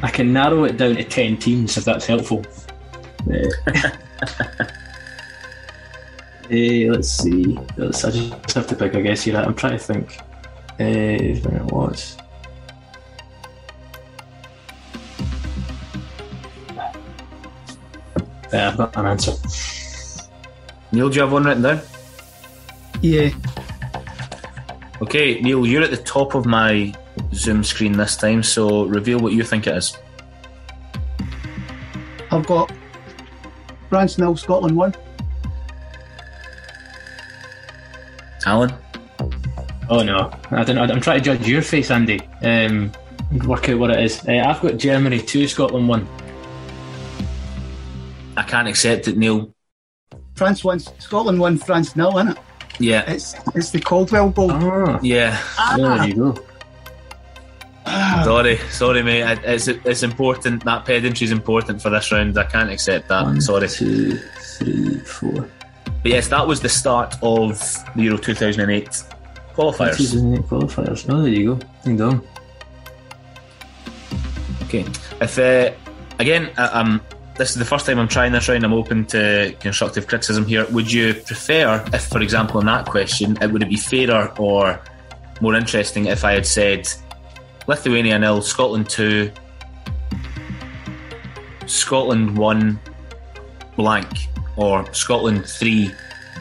[0.02, 2.44] I can narrow it down to ten teams if that's helpful.
[6.53, 7.59] Uh, eh, let's see.
[7.78, 8.94] Let's, I just have to pick.
[8.94, 9.36] I guess here.
[9.36, 10.18] I'm trying to think.
[10.72, 12.18] Uh, when it was.
[18.53, 19.32] Yeah, I've got an answer.
[20.92, 21.80] Neil, do you have one written down?
[23.00, 23.30] Yeah.
[25.00, 26.94] Okay, Neil, you're at the top of my
[27.32, 29.96] Zoom screen this time, so reveal what you think it is.
[32.30, 32.70] I've got
[33.88, 34.94] France nil, Scotland one.
[38.47, 38.72] Alan?
[39.88, 40.76] Oh no, I don't.
[40.76, 40.82] Know.
[40.82, 42.20] I'm trying to judge your face, Andy.
[42.43, 42.93] Um,
[43.47, 44.26] work out what it is.
[44.26, 46.07] Uh, I've got Germany two, Scotland one.
[48.36, 49.53] I can't accept it, Neil.
[50.34, 52.38] France one, Scotland one, France nil, isn't it?
[52.78, 53.05] Yeah.
[53.11, 54.51] It's it's the Caldwell goal.
[54.53, 55.38] Ah, Yeah.
[55.76, 56.45] there you go.
[58.24, 59.24] Sorry, sorry, mate.
[59.24, 60.64] I- It's it's important.
[60.64, 62.38] That pedantry is important for this round.
[62.38, 63.24] I can't accept that.
[63.24, 63.68] One, sorry.
[63.68, 65.49] two, three, four.
[66.03, 67.59] But yes, that was the start of
[67.94, 68.88] the Euro 2008
[69.55, 69.96] qualifiers.
[69.96, 71.07] 2008 qualifiers.
[71.09, 71.66] Oh, there you go.
[71.84, 72.26] Ding dong.
[74.64, 74.84] Okay.
[75.20, 75.72] If uh,
[76.18, 77.00] again, I, um,
[77.36, 78.64] this is the first time I'm trying this round.
[78.64, 80.66] I'm open to constructive criticism here.
[80.70, 84.80] Would you prefer, if, for example, in that question, it would it be fairer or
[85.40, 86.88] more interesting if I had said
[87.66, 89.30] Lithuania nil, Scotland two,
[91.66, 92.80] Scotland one,
[93.76, 94.09] blank,
[94.57, 95.92] or Scotland three,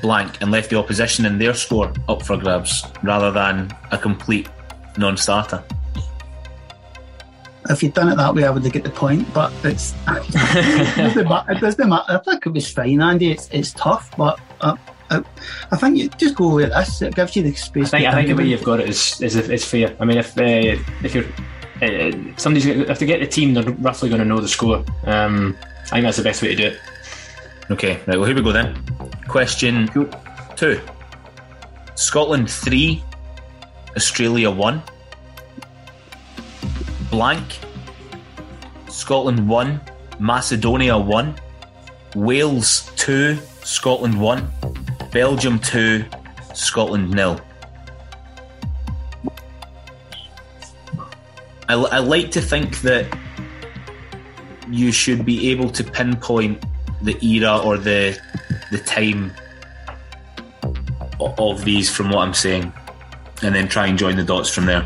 [0.01, 4.49] blank, and left the opposition and their score up for grabs rather than a complete
[4.97, 5.63] non-starter?
[7.69, 9.31] If you'd done it that way, I would have get the point.
[9.33, 11.51] But it's it doesn't matter.
[11.51, 12.13] It doesn't matter.
[12.13, 13.31] I think it was fine, Andy.
[13.31, 14.75] It's it's tough, but uh,
[15.11, 15.23] I,
[15.71, 17.01] I think you just go with this.
[17.01, 17.93] It gives you the space.
[17.93, 19.95] I think, I think the way you've got it is is, is fair.
[19.99, 21.25] I mean, if uh, if you're
[21.81, 24.83] uh, somebody's if they get the team, they're roughly going to know the score.
[25.05, 25.55] Um,
[25.85, 26.79] I think that's the best way to do it.
[27.71, 28.75] Okay, right, well, here we go then.
[29.29, 29.87] Question
[30.57, 30.81] two
[31.95, 33.01] Scotland 3,
[33.95, 34.81] Australia 1.
[37.09, 37.59] Blank.
[38.89, 39.81] Scotland 1,
[40.19, 41.35] Macedonia 1.
[42.15, 44.51] Wales 2, Scotland 1.
[45.13, 46.03] Belgium 2,
[46.53, 47.39] Scotland 0.
[51.69, 53.17] I, I like to think that
[54.69, 56.65] you should be able to pinpoint
[57.03, 58.19] the era or the
[58.71, 59.31] the time
[61.19, 62.71] of these from what I'm saying,
[63.43, 64.85] and then try and join the dots from there.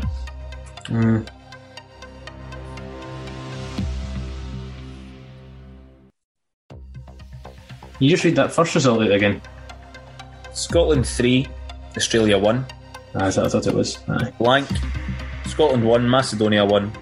[7.98, 9.40] You just read that first result out again.
[10.52, 11.48] Scotland three,
[11.96, 12.66] Australia one.
[13.14, 13.98] Ah, I thought, I thought it was.
[14.08, 14.32] Aye.
[14.38, 14.68] Blank.
[15.46, 16.92] Scotland one, Macedonia one.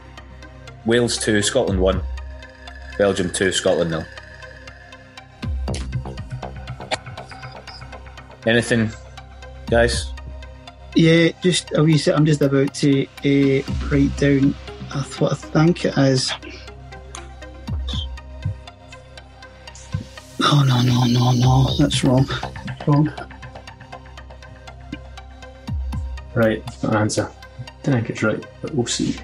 [0.87, 2.01] Wales two, Scotland one.
[2.99, 4.05] Belgium two, Scotland nil.
[8.47, 8.90] Anything,
[9.66, 10.12] guys?
[10.95, 12.16] Yeah, just a wee sec.
[12.16, 14.55] I'm just about to uh, write down
[14.92, 16.32] uh, what I think it is.
[20.42, 22.28] Oh no no no no, that's wrong.
[22.86, 23.12] Wrong.
[26.34, 27.30] Right, got an answer.
[27.82, 29.16] Don't think it's right, but we'll see.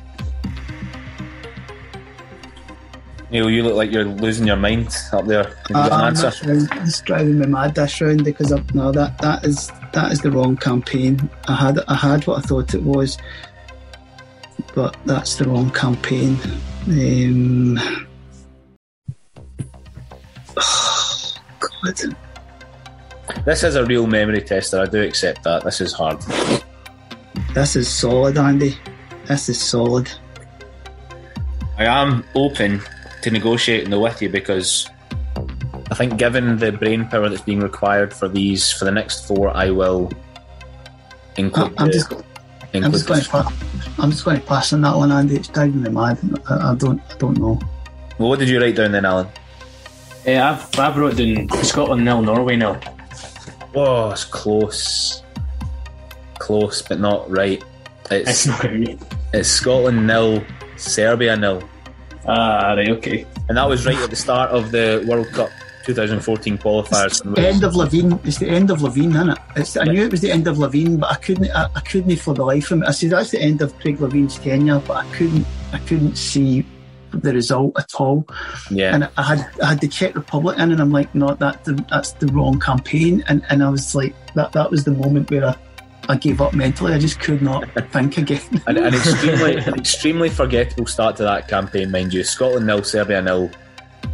[3.31, 5.45] Neil, you look like you're losing your mind up there.
[5.45, 6.33] Have you got Uh, an answer?
[6.83, 10.31] it's driving me mad this round because I, no, that that is that is the
[10.33, 11.31] wrong campaign.
[11.47, 13.19] I had I had what I thought it was,
[14.75, 16.37] but that's the wrong campaign.
[16.89, 17.79] Um,
[21.61, 22.17] God.
[23.45, 24.81] This is a real memory tester.
[24.81, 25.63] I do accept that.
[25.65, 26.21] This is hard.
[27.55, 28.77] This is solid, Andy.
[29.27, 30.11] This is solid.
[31.79, 32.83] I am open
[33.23, 34.89] to negotiate negotiating though with you because
[35.91, 39.55] I think, given the brain power that's being required for these for the next four,
[39.57, 40.11] I will
[41.37, 41.73] include.
[41.79, 42.13] I'm the- just,
[42.75, 43.53] I'm just going to, pa-
[43.99, 45.35] I'm just going to pass on that one, Andy.
[45.37, 46.19] It's driving me mad.
[46.49, 47.59] I, I don't, I don't know.
[48.19, 49.27] Well, what did you write down then, Alan?
[50.25, 52.75] Yeah, I've, I've wrote down Scotland nil, Norway nil.
[53.73, 55.23] Whoa, it's close,
[56.39, 57.63] close, but not right.
[58.11, 58.99] It's It's not going to be.
[59.33, 60.45] it's Scotland nil,
[60.77, 61.63] Serbia nil,
[62.31, 63.27] Ah, right, okay.
[63.49, 65.51] and that was right at the start of the World Cup
[65.85, 67.35] 2014 qualifiers.
[67.35, 68.25] The end of Levein.
[68.25, 69.39] It's the end of Levein, isn't it?
[69.57, 71.51] It's, I knew it was the end of Levein, but I couldn't.
[71.51, 72.87] I, I couldn't for the life of me.
[72.87, 75.47] I said that's the end of Craig Levein's tenure, but I couldn't.
[75.73, 76.65] I couldn't see
[77.13, 78.25] the result at all.
[78.71, 81.65] yeah, And I had I had the Czech Republic in, and I'm like, no, that
[81.91, 83.25] that's the wrong campaign.
[83.29, 85.57] And and I was like, that that was the moment where I,
[86.11, 86.93] I gave up mentally.
[86.93, 88.41] I just could not think again.
[88.67, 92.25] an, an extremely an extremely forgettable start to that campaign, mind you.
[92.25, 93.51] Scotland nil, Serbia nil,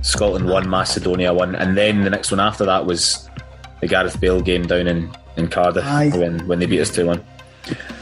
[0.02, 3.30] Scotland one, Macedonia one, and then the next one after that was
[3.80, 6.10] the Gareth Bale game down in, in Cardiff Aye.
[6.14, 7.24] when when they beat us two one.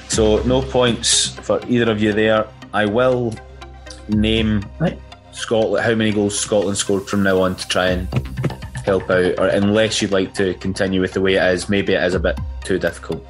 [0.09, 2.47] So no points for either of you there.
[2.72, 3.32] I will
[4.09, 5.01] name Right.
[5.30, 8.09] Scotland how many goals Scotland scored from now on to try and
[8.84, 12.03] help out, or unless you'd like to continue with the way it is, maybe it
[12.03, 13.24] is a bit too difficult.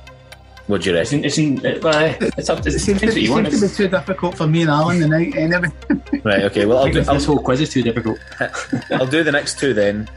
[0.66, 1.24] What do you reckon?
[1.24, 3.74] It's, in, it's, in, uh, it's up to It seems, to, it seems to be
[3.74, 5.34] too difficult for me and Alan tonight.
[5.36, 5.68] Anyway.
[6.24, 6.64] Right, okay.
[6.64, 8.18] Well, I I'll do, this I'll, whole quiz is too difficult.
[8.90, 10.08] I'll do the next two then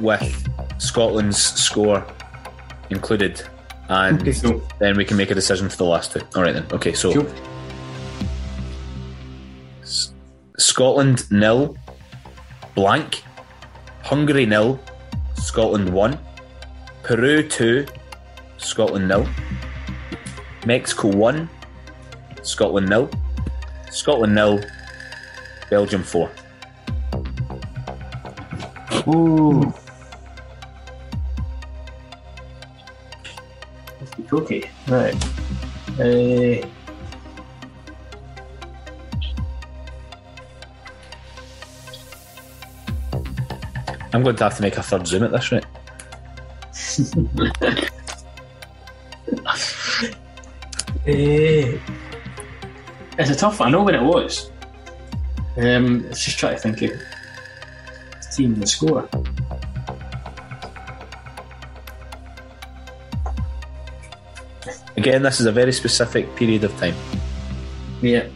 [0.00, 0.22] with
[0.78, 2.04] Scotland's score
[2.90, 3.40] included,
[3.88, 4.32] and Okay.
[4.40, 4.60] Cool.
[4.80, 6.20] then we can make a decision for the last two.
[6.34, 6.66] All right then.
[6.72, 7.28] Okay, so Cool.
[9.82, 10.14] S-
[10.58, 11.76] Scotland nil,
[12.74, 13.22] blank,
[14.02, 14.80] Hungary nil,
[15.34, 16.18] Scotland one,
[17.04, 17.86] Peru two,
[18.58, 19.28] Scotland nil,
[20.64, 21.48] Mexico one,
[22.42, 23.10] Scotland nil,
[23.90, 24.60] Scotland nil,
[25.70, 26.30] Belgium four.
[29.08, 29.72] Ooh.
[34.32, 35.14] Okay, right.
[35.98, 36.66] Uh,
[44.14, 45.64] I'm going to have to make a third zoom at this, right?
[51.06, 51.78] eh,
[53.18, 53.68] it's a tough one.
[53.68, 54.50] I know when it was.
[55.56, 59.08] Um, let's just try to think of the team and the score.
[64.96, 66.94] Again, this is a very specific period of time.
[68.00, 68.28] Yeah.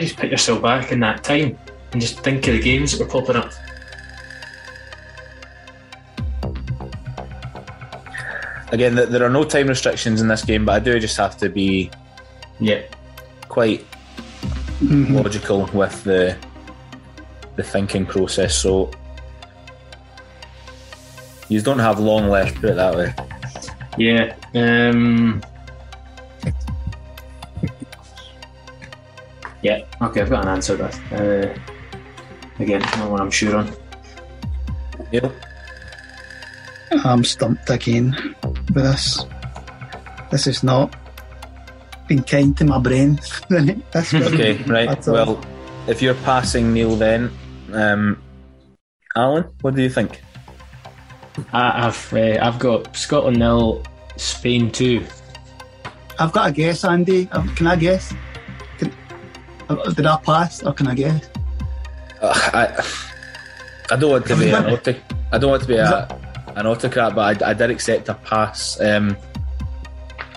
[0.00, 1.58] Try to just put yourself back in that time
[1.92, 3.52] and just think of the games that were popping up.
[8.72, 11.50] Again, there are no time restrictions in this game, but I do just have to
[11.50, 11.90] be
[12.60, 12.80] Yeah.
[13.48, 13.84] quite
[14.80, 16.34] logical with the
[17.56, 18.54] the thinking process.
[18.54, 18.90] So
[21.50, 22.54] you don't have long left.
[22.62, 23.14] Put it that way.
[23.98, 24.34] Yeah.
[24.54, 25.42] Um,
[30.02, 30.92] Okay, I've got an answer there.
[31.12, 33.70] Uh, again, not one I'm sure on.
[35.12, 35.32] Neil?
[37.04, 39.24] I'm stumped again with this.
[40.30, 40.94] This is not
[42.08, 43.20] been kind to my brain.
[43.48, 44.22] This one.
[44.24, 44.88] Okay, right.
[44.88, 45.14] That's all.
[45.14, 45.44] Well,
[45.86, 47.30] if you're passing Neil, then
[47.72, 48.20] um,
[49.14, 50.20] Alan, what do you think?
[51.52, 53.82] I, I've uh, I've got Scotland nil,
[54.16, 55.04] Spain two.
[56.18, 57.28] I've got a guess, Andy.
[57.32, 58.12] Um, Can I guess?
[59.76, 61.28] Can, did I pass or can I guess?
[62.20, 62.84] Uh, I
[63.92, 65.00] I don't want to be an autoc-
[65.32, 66.06] I don't want to be a,
[66.56, 68.80] an autocrat, but I, I did accept a pass.
[68.80, 69.16] Um,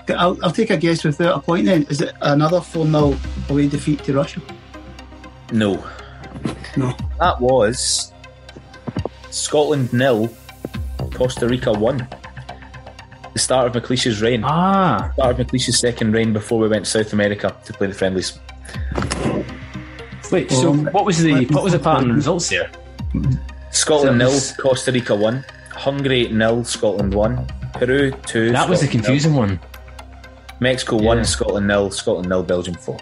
[0.08, 1.84] I'll, I'll take a guess without a point then.
[1.88, 3.16] Is it another 4 0
[3.48, 4.40] away defeat to Russia?
[5.52, 5.84] no,
[6.76, 6.94] No.
[7.20, 8.12] that was
[9.30, 10.28] Scotland nil,
[11.14, 12.06] Costa Rica one.
[13.32, 14.42] The start of McLeish's reign.
[14.44, 17.94] Ah, Start of McLeish's second reign before we went to South America to play the
[17.94, 18.38] friendlies.
[20.34, 20.50] Wait.
[20.50, 22.68] So Um, what was the what was the pattern about of results here?
[23.70, 25.44] Scotland So it nil, Costa Rica one.
[25.72, 27.46] Hungary nil, Scotland one.
[27.74, 28.52] Peru two.
[28.52, 29.02] That was the Scotland nil.
[29.04, 29.60] confusing one.
[30.60, 31.06] Mexico Yeah.
[31.08, 32.98] one, Scotland nil, Scotland nil, Belgium four.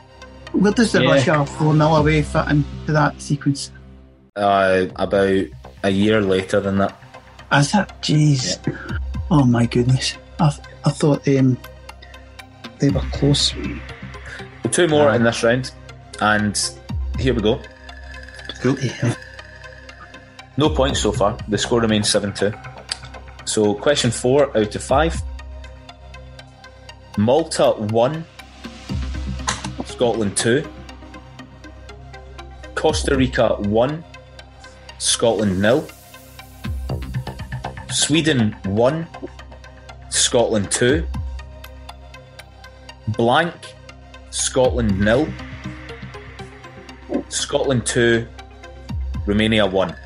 [0.52, 1.12] Where does the Yeah.
[1.12, 3.70] Russia 4 0 away fit into that sequence?
[4.36, 5.44] Uh, about
[5.82, 6.94] a year later than that.
[7.52, 7.88] Is it?
[8.02, 8.58] Jeez.
[9.30, 10.16] Oh my goodness.
[10.40, 10.52] I,
[10.84, 11.56] I thought um,
[12.78, 13.54] they were close.
[13.54, 15.70] Well, two more in this round,
[16.20, 16.54] and
[17.22, 17.60] here we go.
[18.60, 18.78] Cool.
[18.80, 19.14] Yeah.
[20.56, 21.38] No points so far.
[21.48, 22.52] The score remains 7 2.
[23.44, 25.14] So, question four out of five.
[27.16, 28.24] Malta 1,
[29.84, 30.64] Scotland 2.
[32.74, 34.04] Costa Rica 1,
[34.98, 35.86] Scotland nil.
[37.90, 39.06] Sweden 1,
[40.10, 41.06] Scotland 2.
[43.08, 43.54] Blank,
[44.30, 45.28] Scotland nil.
[47.28, 48.26] Scotland 2,
[49.26, 49.96] Romania 1.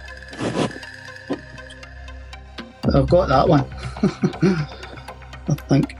[2.95, 3.65] I've got that one.
[5.49, 5.97] I think.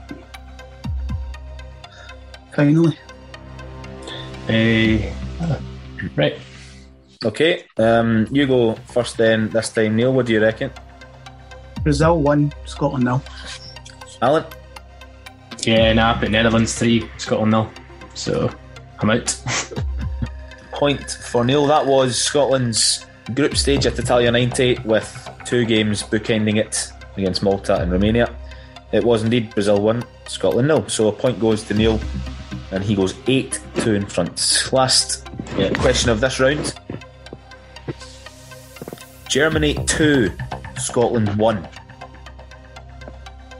[2.55, 2.97] Finally.
[4.49, 5.59] Uh,
[6.15, 6.39] right.
[7.25, 10.13] Okay, um, you go first then this time, Neil.
[10.13, 10.71] What do you reckon?
[11.83, 13.23] Brazil 1, Scotland nil.
[14.21, 14.45] Alan?
[15.63, 17.69] Yeah, nah, but Netherlands three, Scotland nil.
[18.13, 18.49] So
[18.99, 19.35] I'm out.
[20.77, 21.65] Point for Neil.
[21.65, 27.81] That was Scotland's group stage at Italia 90 with two games bookending it against Malta
[27.81, 28.31] and Romania.
[28.91, 30.87] It was indeed Brazil 1, Scotland nil.
[30.87, 31.99] So a point goes to Neil
[32.71, 34.69] and he goes 8 2 in front.
[34.71, 36.75] Last yeah, question of this round
[39.27, 40.31] Germany 2,
[40.77, 41.67] Scotland 1.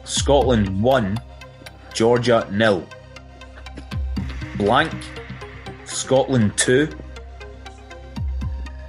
[0.03, 1.19] Scotland 1,
[1.95, 2.87] Georgia nil.
[4.57, 4.93] Blank,
[5.85, 6.87] Scotland 2,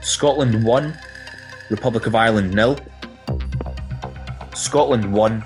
[0.08, 0.98] Scotland 1,
[1.68, 2.78] Republic of Ireland nil.
[4.54, 5.44] Scotland 1,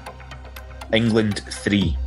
[0.92, 1.98] England 3.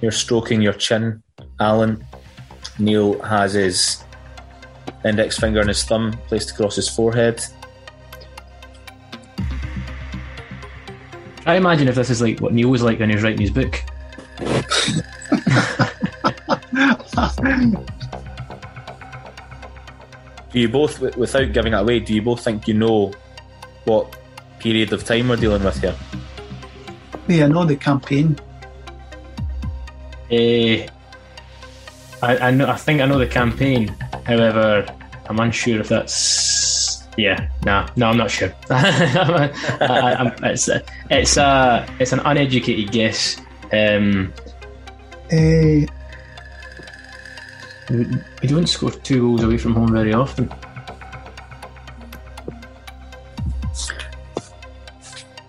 [0.00, 1.20] You're stroking your chin,
[1.58, 2.06] Alan.
[2.78, 4.04] Neil has his
[5.04, 7.44] index finger and his thumb placed across his forehead.
[11.44, 13.50] I imagine if this is like what Neil was like when he was writing his
[13.50, 13.82] book.
[20.52, 23.12] Do you both, without giving it away, do you both think you know
[23.84, 24.16] what
[24.58, 25.94] period of time we're dealing with here?
[27.28, 28.38] Yeah, I know the campaign.
[30.30, 30.86] Eh,
[32.22, 32.68] I, I know.
[32.68, 33.88] I think I know the campaign.
[34.24, 34.86] However,
[35.28, 37.06] I'm unsure if that's.
[37.16, 38.52] Yeah, no, no, I'm not sure.
[38.70, 39.50] I,
[39.80, 43.40] I, it's a, it's a it's an uneducated guess.
[43.72, 44.32] Um,
[45.32, 45.86] Uh,
[47.90, 48.06] we
[48.42, 50.50] we don't score two goals away from home very often.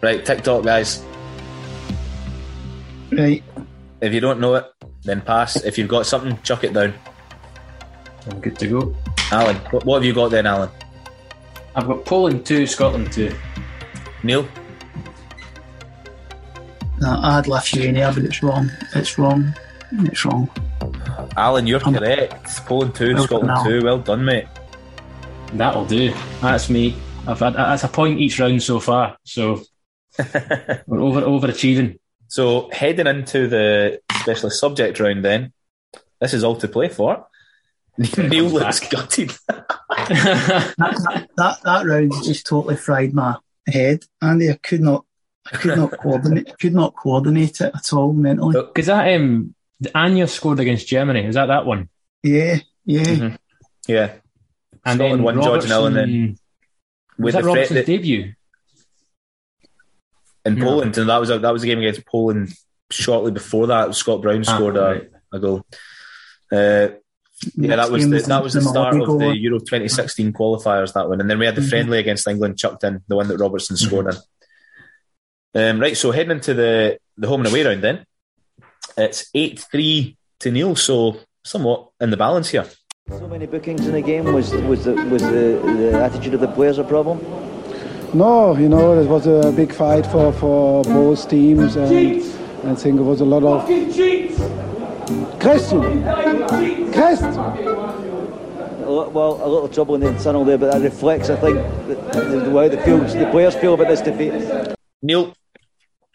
[0.02, 1.04] Right, TikTok guys.
[3.12, 3.44] right.
[4.00, 4.66] If you don't know it,
[5.04, 5.64] then pass.
[5.64, 6.94] If you've got something, chuck it down.
[8.30, 8.96] I'm good to go.
[9.32, 10.70] Alan, what, what have you got then, Alan?
[11.76, 13.34] I've got Poland two, Scotland two.
[14.24, 14.48] Neil?
[17.00, 18.70] No, I had Lithuania, but it's wrong.
[18.96, 19.54] It's wrong.
[19.92, 20.50] It's wrong.
[21.38, 22.66] Alan, you're correct.
[22.66, 23.86] Poland 2, Well Scotland done, 2.
[23.86, 24.48] Well done, mate.
[25.54, 26.12] That'll do.
[26.42, 26.96] That's me.
[27.28, 29.18] I've had that's a point each round so far.
[29.24, 29.62] So
[30.88, 32.00] we're over overachieving.
[32.28, 35.54] So, heading into the specialist subject round then,
[36.20, 37.28] this is all to play for.
[38.18, 39.34] Neil looks gutted.
[40.08, 43.36] That, that, that, that round just totally fried my
[43.66, 44.50] head, Andy.
[44.50, 45.06] I could not,
[45.52, 48.54] I could not coordinate, I could not coordinate it at all mentally.
[48.54, 49.56] Because that um,
[49.94, 51.26] Anya scored against Germany.
[51.26, 51.90] Is that that one?
[52.24, 53.04] Yeah, yeah.
[53.04, 53.38] Mhm.
[53.88, 54.14] Yeah.
[54.86, 56.04] And Scotland then won George and Ellen then.
[56.10, 56.40] Robertson-
[57.20, 58.34] With Was that the Robertson's that debut?
[60.46, 60.66] in No.
[60.66, 62.54] Poland, and that was a, that was a game against Poland.
[62.90, 65.10] Shortly before that, Scott Brown Ah, scored a, right.
[65.34, 65.66] a goal.
[66.52, 66.88] Uh,
[67.56, 70.94] yeah, that was the, that was the start of the Euro 2016 qualifiers.
[70.94, 71.70] That one, and then we had the Mhm.
[71.70, 74.16] friendly against England chucked in, the one that Robertson scored
[75.54, 75.62] in.
[75.62, 78.06] Um, right, so heading into the the home and away round, then
[78.98, 82.66] it's eight three to nil, so somewhat in the balance here.
[83.10, 86.48] So many bookings in the game was was the was the, the attitude of the
[86.48, 87.20] players a problem?
[88.14, 92.24] No, you know, it was a big fight for, for both teams, and
[92.66, 93.66] I think it was a lot of.
[95.40, 96.04] Christian!
[96.94, 97.24] Christ!
[97.24, 101.58] A li- Well, a little trouble in the tunnel there, but that reflects, I think,
[101.88, 104.34] the, the, the way the, feels, the players feel about this defeat.
[105.02, 105.34] Neil,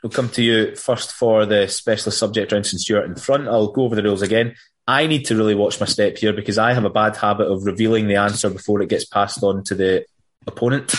[0.03, 3.49] we'll come to you first for the specialist subject since you're in front.
[3.49, 4.55] I'll go over the rules again.
[4.87, 7.65] I need to really watch my step here because I have a bad habit of
[7.65, 10.05] revealing the answer before it gets passed on to the
[10.47, 10.95] opponent.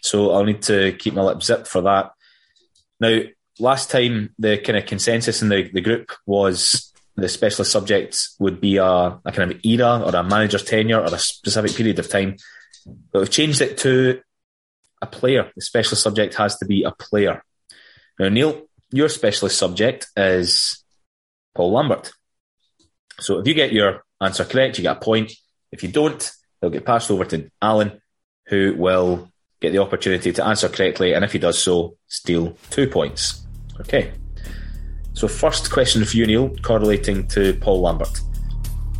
[0.00, 2.12] So I'll need to keep my lips zipped for that.
[3.00, 3.22] Now,
[3.58, 8.60] last time the kind of consensus in the, the group was the specialist subjects would
[8.60, 12.08] be a, a kind of era or a manager's tenure or a specific period of
[12.08, 12.36] time.
[13.12, 14.20] But we've changed it to
[15.00, 15.50] a player.
[15.54, 17.42] The specialist subject has to be a player.
[18.18, 20.84] Now, Neil, your specialist subject is
[21.54, 22.12] Paul Lambert.
[23.20, 25.32] So if you get your answer correct, you get a point.
[25.72, 28.00] If you don't, they'll get passed over to Alan,
[28.46, 31.14] who will get the opportunity to answer correctly.
[31.14, 33.44] And if he does so, steal two points.
[33.80, 34.12] Okay.
[35.14, 38.20] So, first question for you, Neil, correlating to Paul Lambert.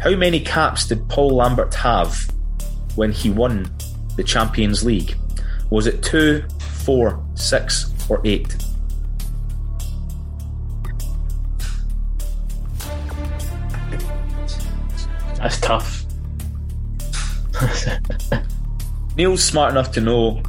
[0.00, 2.30] How many caps did Paul Lambert have
[2.94, 3.70] when he won
[4.16, 5.16] the Champions League?
[5.70, 6.44] Was it two,
[6.84, 8.63] four, six, or eight?
[15.45, 16.07] That's tough.
[19.14, 20.42] Neil's smart enough to know,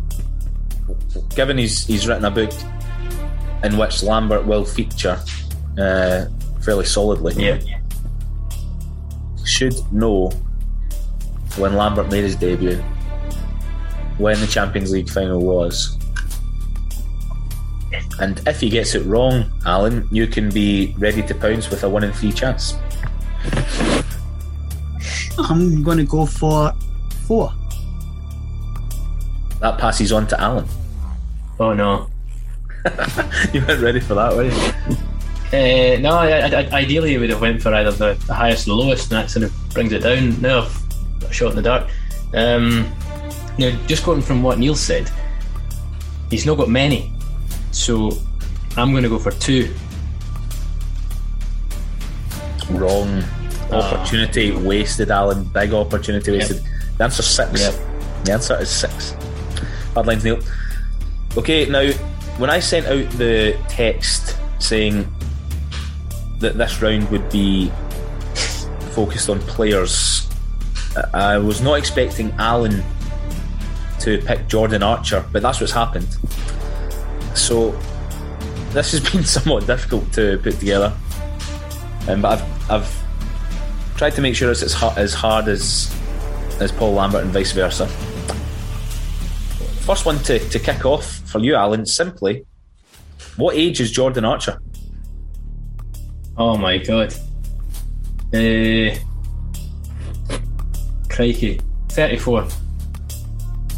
[1.36, 2.54] given he's, he's written a book
[3.66, 5.20] in which Lambert will feature
[5.78, 6.28] uh,
[6.62, 7.60] fairly solidly, Yeah.
[9.46, 10.30] should know
[11.58, 12.78] when Lambert made his debut,
[14.18, 15.98] when the Champions League final was.
[18.22, 21.90] And if he gets it wrong, Alan, you can be ready to pounce with a
[21.90, 22.76] one in three chance.
[25.38, 26.74] I'm going to go for
[27.28, 27.54] four.
[29.60, 30.66] That passes on to Alan.
[31.60, 32.10] Oh no.
[33.54, 34.98] you weren't ready for that, were you?
[35.48, 38.72] Uh, no, I, I, ideally it would have went for either the, the highest or
[38.72, 40.40] the lowest, and that sort of brings it down.
[40.42, 41.90] No, I've got a shot in the dark.
[42.34, 42.92] Um,
[43.58, 45.10] now, just going from what Neil said,
[46.30, 47.14] he's not got many,
[47.72, 48.12] so
[48.76, 49.74] I'm going to go for two.
[52.72, 53.24] Wrong.
[53.72, 55.44] Opportunity wasted, Alan.
[55.46, 56.62] Big opportunity wasted.
[56.98, 57.62] The answer six.
[57.62, 57.74] Yep.
[58.26, 59.12] The answer is six.
[59.94, 60.40] Hard lines, Neil.
[61.38, 61.92] Okay, now
[62.38, 65.12] when I sent out the text saying
[66.40, 67.72] that this round would be
[68.92, 70.30] focused on players,
[71.14, 72.84] I was not expecting Alan
[74.02, 76.08] to pick Jordan Archer, but that's what's happened.
[77.36, 77.72] So
[78.72, 80.94] this has been somewhat difficult to put together,
[82.08, 83.05] um, but I've, I've
[83.96, 85.94] tried to make sure it's as hard as, hard as
[86.60, 87.88] as Paul Lambert and vice versa.
[89.86, 91.86] First one to, to kick off for you, Alan.
[91.86, 92.46] Simply,
[93.38, 94.60] what age is Jordan Archer?
[96.38, 97.14] Oh my god.
[98.34, 98.96] Uh,
[101.10, 101.62] crikey.
[101.90, 102.48] 34.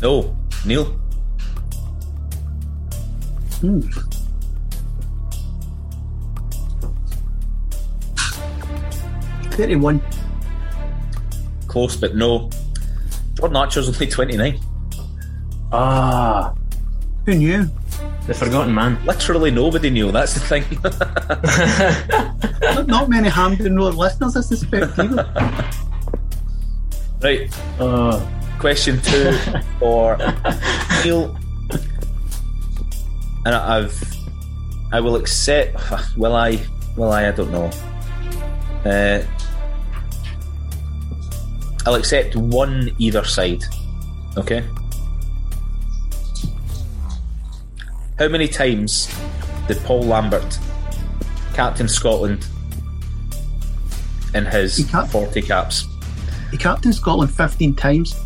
[0.01, 0.86] No, Neil.
[3.59, 3.82] Hmm.
[9.58, 10.01] Thirty-one.
[11.68, 12.49] Close, but no.
[13.34, 14.60] Jordan Archer's only twenty nine.
[15.72, 16.53] Ah.
[17.26, 17.70] Who knew?
[18.28, 18.97] The Forgotten Man.
[19.05, 20.12] Literally nobody knew.
[20.12, 20.64] That's the thing.
[22.62, 24.97] Not- Not many Hampden Roar listeners, I suspect.
[24.99, 25.26] Either.
[27.22, 27.60] right.
[27.80, 28.26] Uh,
[28.60, 29.32] Question two
[29.80, 30.18] for
[31.03, 31.36] Neil.
[33.45, 34.03] And I- I've,
[34.91, 35.78] I will accept.
[36.18, 36.60] Will I?
[36.95, 37.28] Will I?
[37.28, 37.70] I don't know.
[38.86, 39.22] Uh,
[41.88, 43.63] I'll accept one either side.
[44.35, 44.61] Okay.
[48.19, 49.07] How many times
[49.69, 50.59] did Paul Lambert
[51.53, 52.45] captain Scotland
[54.33, 55.85] in his cap- 40 caps?
[56.51, 58.19] He captained Scotland 15 times.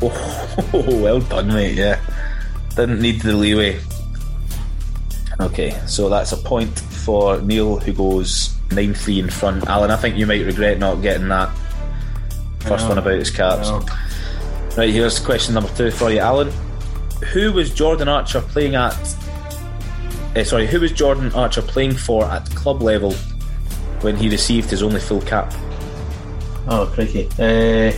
[0.00, 0.54] Oh,
[1.02, 1.74] well done, mate.
[1.74, 1.98] Yeah.
[2.76, 3.80] Didn't need the leeway.
[5.40, 9.66] Okay, so that's a point for Neil, who goes 9 3 in front.
[9.66, 11.50] Alan, I think you might regret not getting that
[12.66, 13.70] first one about his caps.
[14.76, 16.52] Right, here's question number two for you, Alan.
[17.32, 18.94] Who was Jordan Archer playing at?
[20.36, 23.12] eh, sorry, who was Jordan Archer playing for at club level
[24.02, 25.52] when he received his only full cap?
[26.68, 27.28] oh, crikey.
[27.38, 27.92] Uh,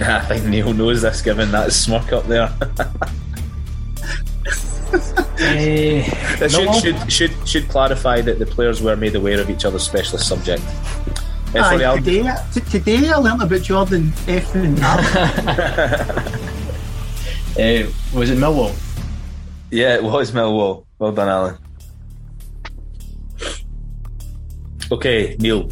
[0.00, 2.48] I think Neil knows this, given that smirk up there.
[5.38, 9.84] That should, should should should clarify that the players were made aware of each other's
[9.84, 10.62] specialist subject.
[11.54, 14.78] Aye, today, t- today I learnt about Jordan F and
[17.54, 18.74] Uh, was it Millwall?
[19.70, 20.86] yeah, it was Millwall.
[20.98, 21.58] Well done, Alan.
[24.90, 25.68] Okay, Neil.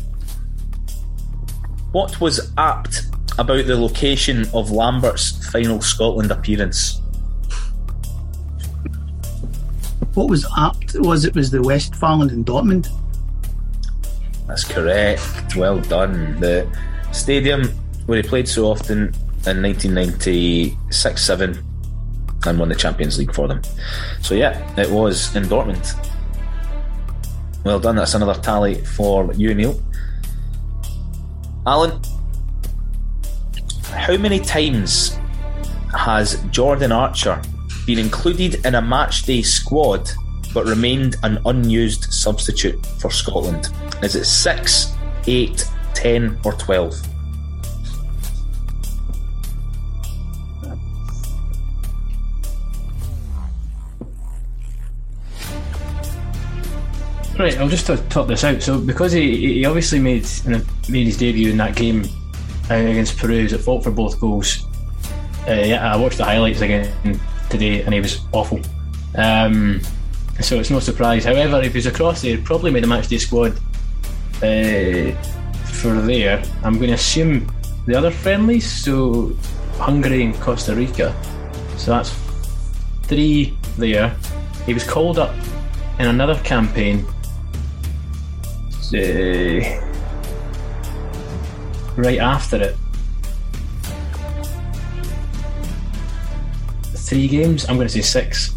[1.92, 3.02] What was apt
[3.38, 7.00] about the location of Lambert's final Scotland appearance?
[10.14, 12.88] What was apt was it was the Westfalen in Dortmund.
[14.50, 15.54] That's correct.
[15.54, 16.40] Well done.
[16.40, 16.66] The
[17.12, 17.68] stadium
[18.06, 19.14] where he played so often
[19.46, 21.64] in 1996 7
[22.46, 23.62] and won the Champions League for them.
[24.22, 25.94] So, yeah, it was in Dortmund.
[27.64, 27.94] Well done.
[27.94, 29.80] That's another tally for you, Neil.
[31.64, 32.02] Alan,
[33.92, 35.16] how many times
[35.96, 37.40] has Jordan Archer
[37.86, 40.10] been included in a matchday squad
[40.52, 43.68] but remained an unused substitute for Scotland?
[44.02, 44.92] Is it six,
[45.26, 46.94] eight, ten, or twelve?
[57.38, 58.60] Right, I'll just to top this out.
[58.60, 60.28] So, because he, he obviously made
[60.90, 62.04] made his debut in that game
[62.70, 64.66] uh, against Peru, at fault for both goals.
[65.48, 66.92] Uh, yeah, I watched the highlights again
[67.48, 68.60] today, and he was awful.
[69.14, 69.80] Um,
[70.40, 71.24] so it's no surprise.
[71.24, 73.52] However, if he's across there, probably made a match matchday squad
[74.42, 75.14] uh,
[75.66, 76.42] for there.
[76.62, 77.46] I'm going to assume
[77.86, 79.32] the other friendlies, so
[79.76, 81.14] Hungary and Costa Rica.
[81.76, 82.10] So that's
[83.02, 84.16] three there.
[84.66, 85.34] He was called up
[85.98, 87.06] in another campaign.
[88.92, 89.90] uh,
[91.96, 92.76] right after it.
[96.94, 97.68] Three games?
[97.68, 98.54] I'm going to say six.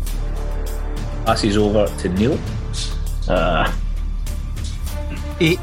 [1.26, 2.39] Passes over to Neil.
[3.28, 3.71] Uh,
[5.39, 5.59] Eight.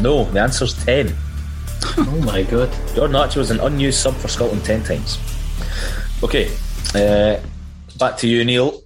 [0.00, 1.14] No, the answer's ten.
[1.98, 2.70] oh my god.
[2.94, 5.18] Jordan Archer was an unused sub for Scotland ten times.
[6.22, 6.50] Okay,
[6.94, 7.40] uh,
[7.98, 8.80] back to you, Neil.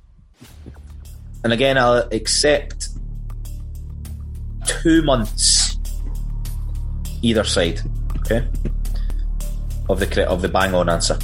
[1.44, 2.88] And again, I'll accept
[4.66, 5.78] two months
[7.22, 7.80] either side.
[8.18, 8.46] Okay,
[9.88, 11.18] of the of the bang on answer.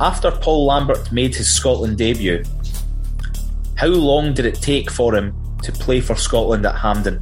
[0.00, 2.42] After Paul Lambert made his Scotland debut,
[3.82, 7.20] how long did it take for him to play for Scotland at Hampden?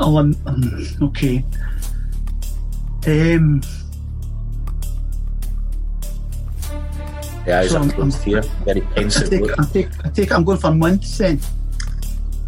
[0.00, 1.44] Oh, um, um, okay.
[3.06, 3.62] Um,
[7.46, 8.42] eyes So are I'm- here.
[8.64, 9.58] Very I take.
[9.60, 10.32] I take, I take.
[10.32, 11.38] I'm going for months then.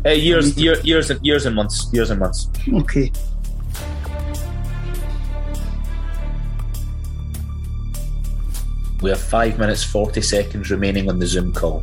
[0.05, 1.89] Uh, years, year, years, and years and months.
[1.93, 2.49] Years and months.
[2.74, 3.12] Okay.
[9.03, 11.82] We have five minutes forty seconds remaining on the Zoom call.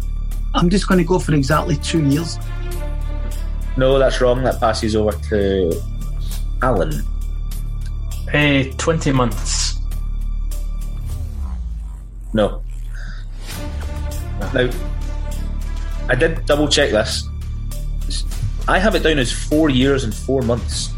[0.55, 2.37] I'm just going to go for exactly two years.
[3.77, 4.43] No, that's wrong.
[4.43, 5.81] That passes over to
[6.61, 7.03] Alan.
[8.33, 9.79] Uh, 20 months.
[12.33, 12.61] No.
[14.53, 14.69] Now,
[16.07, 17.23] I did double check this.
[18.67, 20.89] I have it down as four years and four months.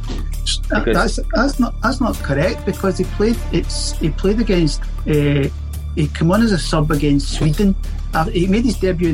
[0.70, 5.48] That- that's that's not that's not correct because he played it's he played against uh,
[5.96, 7.76] he came on as a sub against Sweden.
[8.14, 9.10] Uh, he made his debut.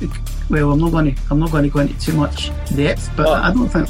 [0.00, 0.10] In,
[0.50, 3.26] well, I'm not going to I'm not going to go into too much depth, but
[3.26, 3.88] Well, I don't think.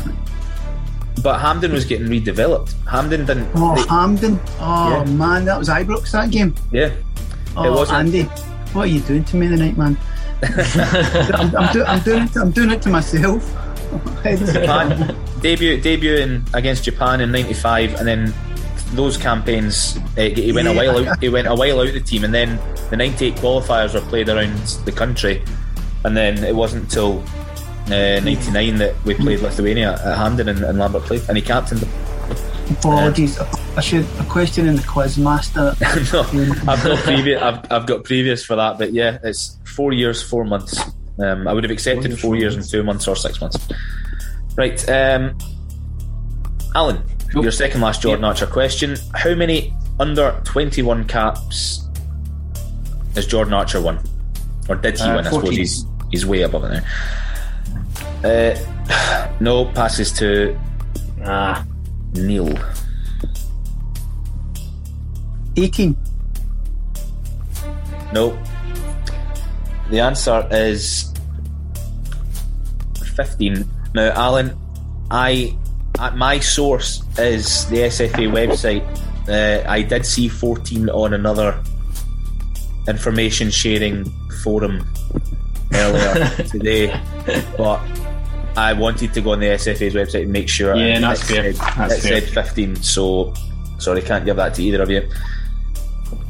[1.22, 2.74] But Hampden was getting redeveloped.
[2.86, 3.48] Hampden didn't.
[3.54, 4.38] Oh, they- Hampden!
[4.60, 5.12] Oh Yeah.
[5.12, 6.54] man, that was Ibrox that game.
[6.72, 6.90] yeah.
[7.56, 8.22] Oh, wasn't- Andy,
[8.72, 9.96] what are you doing to me tonight, man?
[10.42, 12.32] I'm, I'm, do, I'm doing it.
[12.32, 13.48] To, I'm doing it to myself.
[14.24, 18.34] Japan debut debuting against Japan in '95, and then
[18.96, 21.20] those campaigns uh, he went a while out.
[21.20, 22.58] He went a while out the team, and then
[22.90, 25.42] the '98 qualifiers were played around the country,
[26.04, 27.22] and then it wasn't until
[27.88, 31.90] '99 that we played Lithuania at Hampden and, and Lambert played, and he captained them.
[32.70, 33.38] Apologies.
[33.76, 35.74] I should a question in the quiz master.
[36.12, 36.20] no,
[36.66, 37.42] I've got previous.
[37.42, 40.80] I've, I've got previous for that, but yeah, it's four years, four months.
[41.18, 43.58] Um, I would have accepted four years and two months or six months.
[44.56, 45.36] Right, um,
[46.74, 47.02] Alan,
[47.32, 51.88] your second last Jordan Archer question: How many under twenty-one caps
[53.14, 53.98] has Jordan Archer won,
[54.68, 55.26] or did he Uh, win?
[55.26, 56.82] I suppose he's he's way above it
[58.22, 58.28] now.
[58.28, 60.58] Uh, no passes to
[61.24, 61.64] Ah,
[62.12, 62.52] Neil.
[65.56, 65.96] 18.
[68.12, 68.36] No.
[69.90, 71.12] The answer is
[73.16, 73.64] 15.
[73.94, 74.56] Now, Alan,
[75.10, 75.63] I at
[76.10, 78.84] my source is the SFA website.
[79.28, 81.62] Uh, I did see 14 on another
[82.88, 84.04] information sharing
[84.42, 84.86] forum
[85.72, 87.00] earlier today,
[87.56, 87.80] but
[88.56, 90.74] I wanted to go on the SFA's website and make sure.
[90.76, 91.52] Yeah, and that's it fair.
[91.54, 92.20] Said, That's it fair.
[92.20, 93.34] said 15, so
[93.78, 95.08] sorry, can't give that to either of you.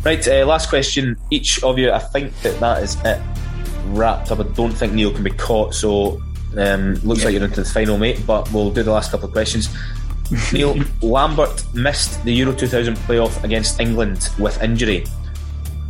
[0.04, 1.16] Right, uh, last question.
[1.30, 3.20] Each of you, I think that that is it
[3.88, 4.40] wrapped up.
[4.40, 6.22] I don't think Neil can be caught, so
[6.58, 8.22] um, looks like you're into the final, mate.
[8.26, 9.68] But we'll do the last couple of questions.
[10.52, 15.04] Neil Lambert missed the Euro 2000 playoff against England with injury.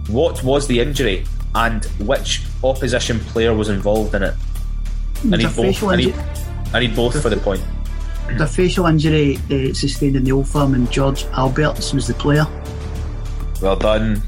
[0.08, 4.34] What was the injury, and which opposition player was involved in it?
[5.24, 5.82] I need both.
[5.84, 6.14] I need.
[6.72, 7.62] I need both for the point.
[8.36, 12.46] The facial injury uh, sustained in the old firm, and Jörg Albertz was the player.
[13.62, 14.22] Well done.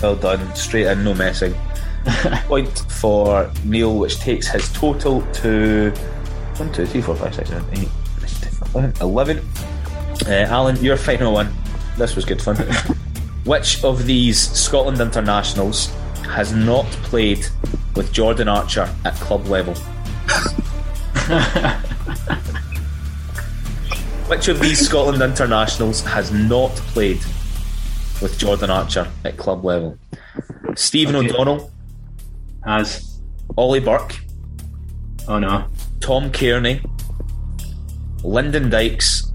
[0.00, 0.54] Well done.
[0.54, 1.54] Straight in, no messing.
[2.46, 5.90] Point for Neil, which takes his total to
[6.56, 7.88] 1, 2, 3, 4, 5, 6, 7, 8, 9,
[8.20, 8.92] 10, 11.
[9.00, 9.38] 11.
[10.26, 11.52] Uh, Alan, your final one.
[11.96, 12.56] This was good fun.
[13.44, 15.92] which of these Scotland internationals
[16.28, 17.46] has not played
[17.94, 19.74] with Jordan Archer at club level?
[24.26, 27.18] Which of these Scotland internationals has not played
[28.22, 29.98] with Jordan Archer at club level?
[30.76, 31.28] Stephen Okay.
[31.28, 31.70] O'Donnell,
[32.64, 33.20] has.
[33.56, 34.16] Ollie Burke,
[35.28, 35.66] Oh no.
[36.00, 36.84] Tom Cairney,
[38.22, 39.30] Lyndon Dykes,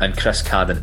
[0.00, 0.82] and Chris Cadden.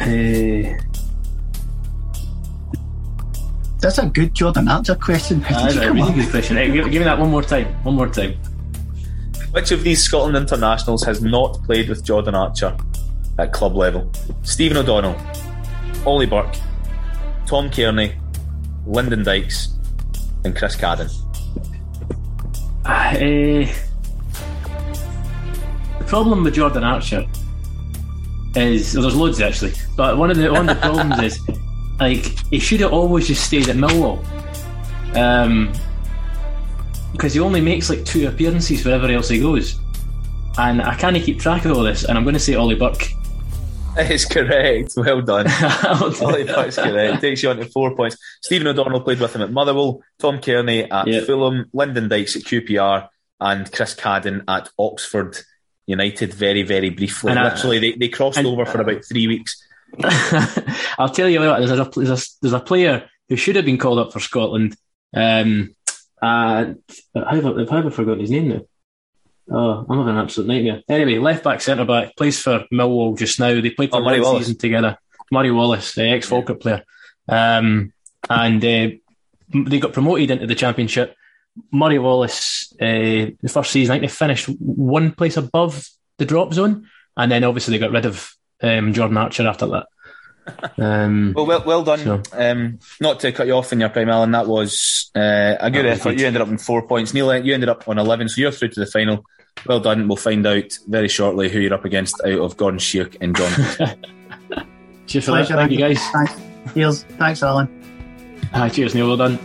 [0.00, 0.78] Uh,
[3.80, 5.40] That's a good Jordan Archer question.
[5.40, 6.14] that's a really on.
[6.14, 6.56] good question.
[6.56, 7.66] Hey, give, give me that one more time.
[7.84, 8.32] One more time.
[9.52, 12.76] Which of these Scotland internationals has not played with Jordan Archer
[13.38, 14.10] at club level?
[14.42, 15.16] Stephen O'Donnell,
[16.06, 16.56] Ollie Burke,
[17.46, 18.14] Tom Cairney,
[18.86, 19.74] Lyndon Dykes,
[20.44, 21.10] and Chris Cadden.
[22.84, 23.14] Uh,
[25.98, 27.26] the problem with Jordan Archer
[28.56, 31.40] is well, there's loads actually, but one of the one of the problems is
[31.98, 34.24] like he should have always just stayed at Millwall,
[35.16, 35.72] um,
[37.12, 39.78] because he only makes like two appearances wherever else he goes,
[40.58, 42.04] and I can't keep track of all this.
[42.04, 43.08] And I'm going to say Ollie Burke.
[43.96, 44.94] It's correct.
[44.96, 45.46] Well done.
[46.22, 47.20] Ollie Burke's correct.
[47.20, 48.16] Takes you on to four points.
[48.42, 51.24] Stephen O'Donnell played with him at Motherwell, Tom Cairney at Yep.
[51.26, 53.08] Fulham, Lyndon Dykes at QPR,
[53.40, 55.38] and Chris Cadden at Oxford
[55.86, 57.32] United very, very briefly.
[57.32, 59.60] And Literally, they, they crossed and- over for about three weeks.
[60.98, 63.78] I'll tell you what, there's a, there's a there's a player who should have been
[63.78, 64.76] called up for Scotland,
[65.14, 65.74] um,
[66.20, 66.72] Uh,
[67.14, 68.60] how have, I, have I forgotten his name now?
[69.50, 70.82] Oh, I'm having an absolute nightmare.
[70.88, 73.60] Anyway, left back, centre back, plays for Millwall just now.
[73.60, 74.46] They played for Oh, Murray one Wallace.
[74.46, 74.98] season together.
[75.30, 76.82] Murray Wallace, the ex Falkirk player.
[77.28, 77.92] Um,
[78.30, 78.88] and uh,
[79.68, 81.14] they got promoted into the championship.
[81.70, 85.86] Murray Wallace, uh, the first season, I think they finished one place above
[86.18, 86.88] the drop zone.
[87.16, 88.32] And then obviously they got rid of
[88.62, 89.86] um, Jordan Archer after that.
[90.78, 91.98] Um, Well, well, well done.
[92.00, 94.32] So- Um, not to cut you off in your prime, Alan.
[94.32, 96.18] That was uh, a good That effort.
[96.18, 97.14] You ended up in four points.
[97.14, 99.24] Neil, you ended up on eleven, so you're through to the final.
[99.66, 100.08] Well done.
[100.08, 103.50] We'll find out very shortly who you're up against out of Gordon Sheik and John.
[105.06, 105.46] cheers for that.
[105.46, 106.00] Pleasure, Thank you, guys.
[106.12, 106.32] Thanks.
[106.74, 107.02] Cheers.
[107.18, 107.68] Thanks, Alan.
[108.52, 109.06] Ah, cheers, Neil.
[109.06, 109.38] Well done.